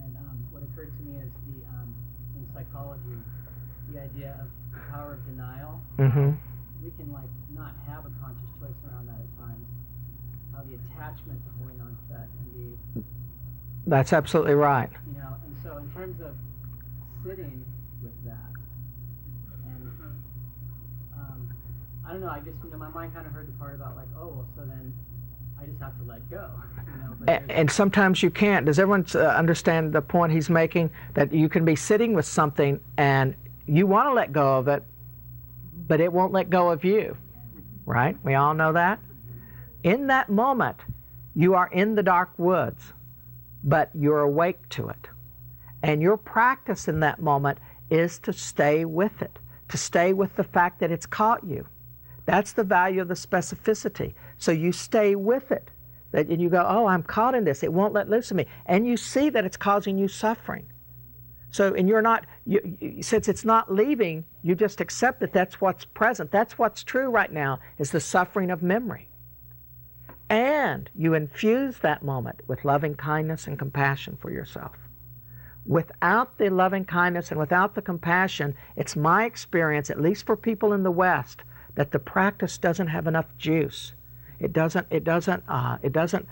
And 0.00 0.16
um, 0.16 0.36
what 0.50 0.64
occurred 0.64 0.90
to 0.96 1.02
me 1.04 1.20
is 1.20 1.30
the 1.46 1.60
um, 1.76 1.92
in 2.36 2.44
psychology, 2.56 3.20
the 3.92 4.00
idea 4.00 4.40
of 4.40 4.48
the 4.72 4.80
power 4.90 5.20
of 5.20 5.22
denial. 5.28 5.80
Mm-hmm. 5.98 6.32
We 6.82 6.90
can 6.96 7.12
like 7.12 7.30
not 7.52 7.72
have 7.86 8.04
a 8.04 8.12
conscious 8.20 8.48
choice 8.60 8.76
around 8.88 9.08
that 9.08 9.20
at 9.20 9.32
times 9.40 9.64
how 10.52 10.62
the 10.62 10.76
attachment 10.76 11.40
to 11.44 11.50
holding 11.58 11.80
on 11.80 11.96
to 11.96 12.04
that 12.14 12.28
can 12.30 12.48
be. 12.54 13.02
That's 13.86 14.12
absolutely 14.12 14.54
right. 14.54 14.88
You 15.06 15.20
know, 15.20 15.36
and 15.44 15.56
so 15.62 15.76
in 15.76 15.90
terms 15.92 16.20
of 16.20 16.34
sitting 17.24 17.64
with 18.02 18.16
that, 18.24 18.52
and 19.64 19.90
um, 21.16 21.48
I 22.06 22.12
don't 22.12 22.20
know, 22.20 22.28
I 22.28 22.40
just 22.40 22.58
you 22.62 22.70
know 22.70 22.78
my 22.78 22.88
mind 22.88 23.14
kind 23.14 23.26
of 23.26 23.32
heard 23.32 23.48
the 23.48 23.52
part 23.52 23.74
about 23.74 23.96
like, 23.96 24.08
oh 24.18 24.26
well, 24.26 24.46
so 24.56 24.62
then 24.64 24.92
I 25.60 25.66
just 25.66 25.80
have 25.80 25.96
to 25.98 26.04
let 26.04 26.28
go. 26.30 26.50
You 26.86 27.00
know, 27.00 27.16
and, 27.26 27.50
and, 27.50 27.70
sometimes 27.70 28.22
you 28.22 28.30
can't. 28.30 28.66
Does 28.66 28.78
everyone 28.78 29.06
uh, 29.14 29.20
understand 29.20 29.92
the 29.92 30.02
point 30.02 30.32
he's 30.32 30.50
making? 30.50 30.90
That 31.14 31.32
you 31.32 31.48
can 31.48 31.64
be 31.64 31.74
sitting 31.74 32.12
with 32.12 32.26
something 32.26 32.78
and 32.98 33.34
you 33.66 33.86
want 33.86 34.08
to 34.08 34.12
let 34.12 34.32
go 34.32 34.58
of 34.58 34.68
it, 34.68 34.84
but 35.88 36.00
it 36.00 36.12
won't 36.12 36.32
let 36.32 36.50
go 36.50 36.70
of 36.70 36.84
you. 36.84 37.16
Right? 37.86 38.16
We 38.22 38.34
all 38.34 38.54
know 38.54 38.72
that. 38.74 39.00
In 39.82 40.06
that 40.08 40.28
moment, 40.28 40.76
you 41.34 41.54
are 41.54 41.68
in 41.68 41.94
the 41.94 42.02
dark 42.02 42.30
woods, 42.38 42.92
but 43.64 43.90
you're 43.94 44.20
awake 44.20 44.68
to 44.70 44.88
it. 44.88 45.08
And 45.82 46.00
your 46.00 46.16
practice 46.16 46.86
in 46.86 47.00
that 47.00 47.20
moment 47.20 47.58
is 47.90 48.18
to 48.20 48.32
stay 48.32 48.84
with 48.84 49.20
it, 49.20 49.38
to 49.68 49.76
stay 49.76 50.12
with 50.12 50.36
the 50.36 50.44
fact 50.44 50.80
that 50.80 50.90
it's 50.92 51.06
caught 51.06 51.44
you. 51.44 51.66
That's 52.26 52.52
the 52.52 52.64
value 52.64 53.02
of 53.02 53.08
the 53.08 53.14
specificity. 53.14 54.14
So 54.38 54.52
you 54.52 54.72
stay 54.72 55.14
with 55.14 55.52
it. 55.52 55.70
And 56.12 56.40
you 56.40 56.48
go, 56.48 56.64
oh, 56.66 56.86
I'm 56.86 57.02
caught 57.02 57.34
in 57.34 57.44
this. 57.44 57.64
It 57.64 57.72
won't 57.72 57.92
let 57.92 58.08
loose 58.08 58.30
of 58.30 58.36
me. 58.36 58.46
And 58.66 58.86
you 58.86 58.96
see 58.96 59.30
that 59.30 59.44
it's 59.44 59.56
causing 59.56 59.98
you 59.98 60.06
suffering. 60.06 60.66
So, 61.50 61.74
and 61.74 61.88
you're 61.88 62.02
not, 62.02 62.26
you, 62.46 62.76
you, 62.80 63.02
since 63.02 63.28
it's 63.28 63.44
not 63.44 63.72
leaving, 63.72 64.24
you 64.42 64.54
just 64.54 64.80
accept 64.80 65.20
that 65.20 65.32
that's 65.32 65.60
what's 65.60 65.84
present. 65.84 66.30
That's 66.30 66.56
what's 66.58 66.84
true 66.84 67.08
right 67.10 67.32
now, 67.32 67.58
is 67.78 67.90
the 67.90 68.00
suffering 68.00 68.50
of 68.50 68.62
memory. 68.62 69.08
And 70.30 70.88
you 70.96 71.14
infuse 71.14 71.78
that 71.78 72.02
moment 72.02 72.40
with 72.46 72.64
loving 72.64 72.94
kindness 72.94 73.46
and 73.46 73.58
compassion 73.58 74.16
for 74.20 74.30
yourself. 74.30 74.76
Without 75.66 76.38
the 76.38 76.48
loving 76.48 76.84
kindness 76.84 77.30
and 77.30 77.40
without 77.40 77.74
the 77.74 77.82
compassion, 77.82 78.54
it's 78.76 78.96
my 78.96 79.24
experience, 79.24 79.90
at 79.90 80.00
least 80.00 80.26
for 80.26 80.36
people 80.36 80.72
in 80.72 80.82
the 80.82 80.90
West, 80.90 81.42
that 81.74 81.90
the 81.90 81.98
practice 81.98 82.58
doesn't 82.58 82.88
have 82.88 83.06
enough 83.06 83.26
juice. 83.38 83.92
It 84.38 84.52
doesn't, 84.52 84.86
it 84.90 85.04
doesn't, 85.04 85.42
uh, 85.48 85.78
it 85.82 85.92
doesn't, 85.92 86.28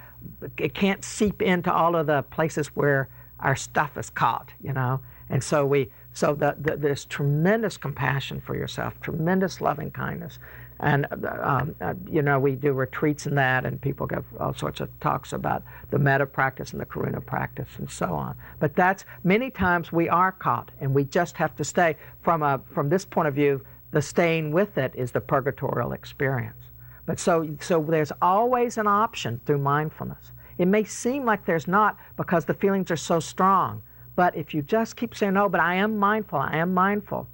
it 0.58 0.74
can't 0.74 1.04
seep 1.04 1.40
into 1.42 1.72
all 1.72 1.96
of 1.96 2.06
the 2.06 2.22
places 2.22 2.68
where 2.68 3.08
our 3.40 3.56
stuff 3.56 3.96
is 3.96 4.10
caught, 4.10 4.50
you 4.62 4.72
know? 4.72 5.00
And 5.28 5.42
so 5.42 5.64
we, 5.64 5.90
so 6.12 6.34
the, 6.34 6.54
the, 6.58 6.94
tremendous 7.08 7.76
compassion 7.76 8.40
for 8.40 8.54
yourself, 8.54 9.00
tremendous 9.00 9.60
loving 9.60 9.90
kindness. 9.90 10.38
And, 10.80 11.06
um, 11.40 11.76
uh, 11.80 11.94
you 12.10 12.22
know, 12.22 12.40
we 12.40 12.56
do 12.56 12.72
retreats 12.72 13.26
in 13.26 13.36
that, 13.36 13.64
and 13.64 13.80
people 13.80 14.06
give 14.06 14.24
all 14.40 14.52
sorts 14.52 14.80
of 14.80 14.88
talks 14.98 15.32
about 15.32 15.62
the 15.90 15.98
metta 15.98 16.26
practice 16.26 16.72
and 16.72 16.80
the 16.80 16.86
karuna 16.86 17.24
practice 17.24 17.68
and 17.78 17.88
so 17.88 18.06
on. 18.06 18.34
But 18.58 18.74
that's 18.74 19.04
many 19.22 19.48
times 19.48 19.92
we 19.92 20.08
are 20.08 20.32
caught, 20.32 20.72
and 20.80 20.92
we 20.92 21.04
just 21.04 21.36
have 21.36 21.54
to 21.56 21.64
stay. 21.64 21.96
From, 22.20 22.42
a, 22.42 22.60
from 22.74 22.88
this 22.88 23.04
point 23.04 23.28
of 23.28 23.34
view, 23.34 23.64
the 23.92 24.02
staying 24.02 24.52
with 24.52 24.76
it 24.78 24.92
is 24.96 25.12
the 25.12 25.20
purgatorial 25.20 25.92
experience. 25.92 26.64
But 27.06 27.18
so, 27.18 27.56
so 27.60 27.82
there's 27.82 28.12
always 28.20 28.78
an 28.78 28.86
option 28.86 29.40
through 29.44 29.58
mindfulness. 29.58 30.32
It 30.58 30.66
may 30.66 30.84
seem 30.84 31.24
like 31.24 31.44
there's 31.44 31.68
not 31.68 31.98
because 32.16 32.44
the 32.44 32.54
feelings 32.54 32.90
are 32.90 32.96
so 32.96 33.20
strong. 33.20 33.82
But 34.14 34.36
if 34.36 34.52
you 34.52 34.62
just 34.62 34.96
keep 34.96 35.14
saying, 35.14 35.34
no, 35.34 35.48
but 35.48 35.60
I 35.60 35.76
am 35.76 35.96
mindful, 35.96 36.38
I 36.38 36.58
am 36.58 36.74
mindful, 36.74 37.28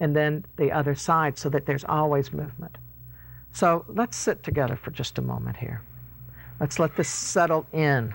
and 0.00 0.16
then 0.16 0.44
the 0.56 0.72
other 0.72 0.94
side 0.94 1.36
so 1.36 1.48
that 1.50 1.66
there's 1.66 1.84
always 1.84 2.32
movement. 2.32 2.78
So 3.52 3.84
let's 3.88 4.16
sit 4.16 4.42
together 4.42 4.76
for 4.76 4.90
just 4.90 5.18
a 5.18 5.22
moment 5.22 5.56
here. 5.56 5.82
Let's 6.60 6.78
let 6.78 6.96
this 6.96 7.08
settle 7.08 7.66
in. 7.72 8.14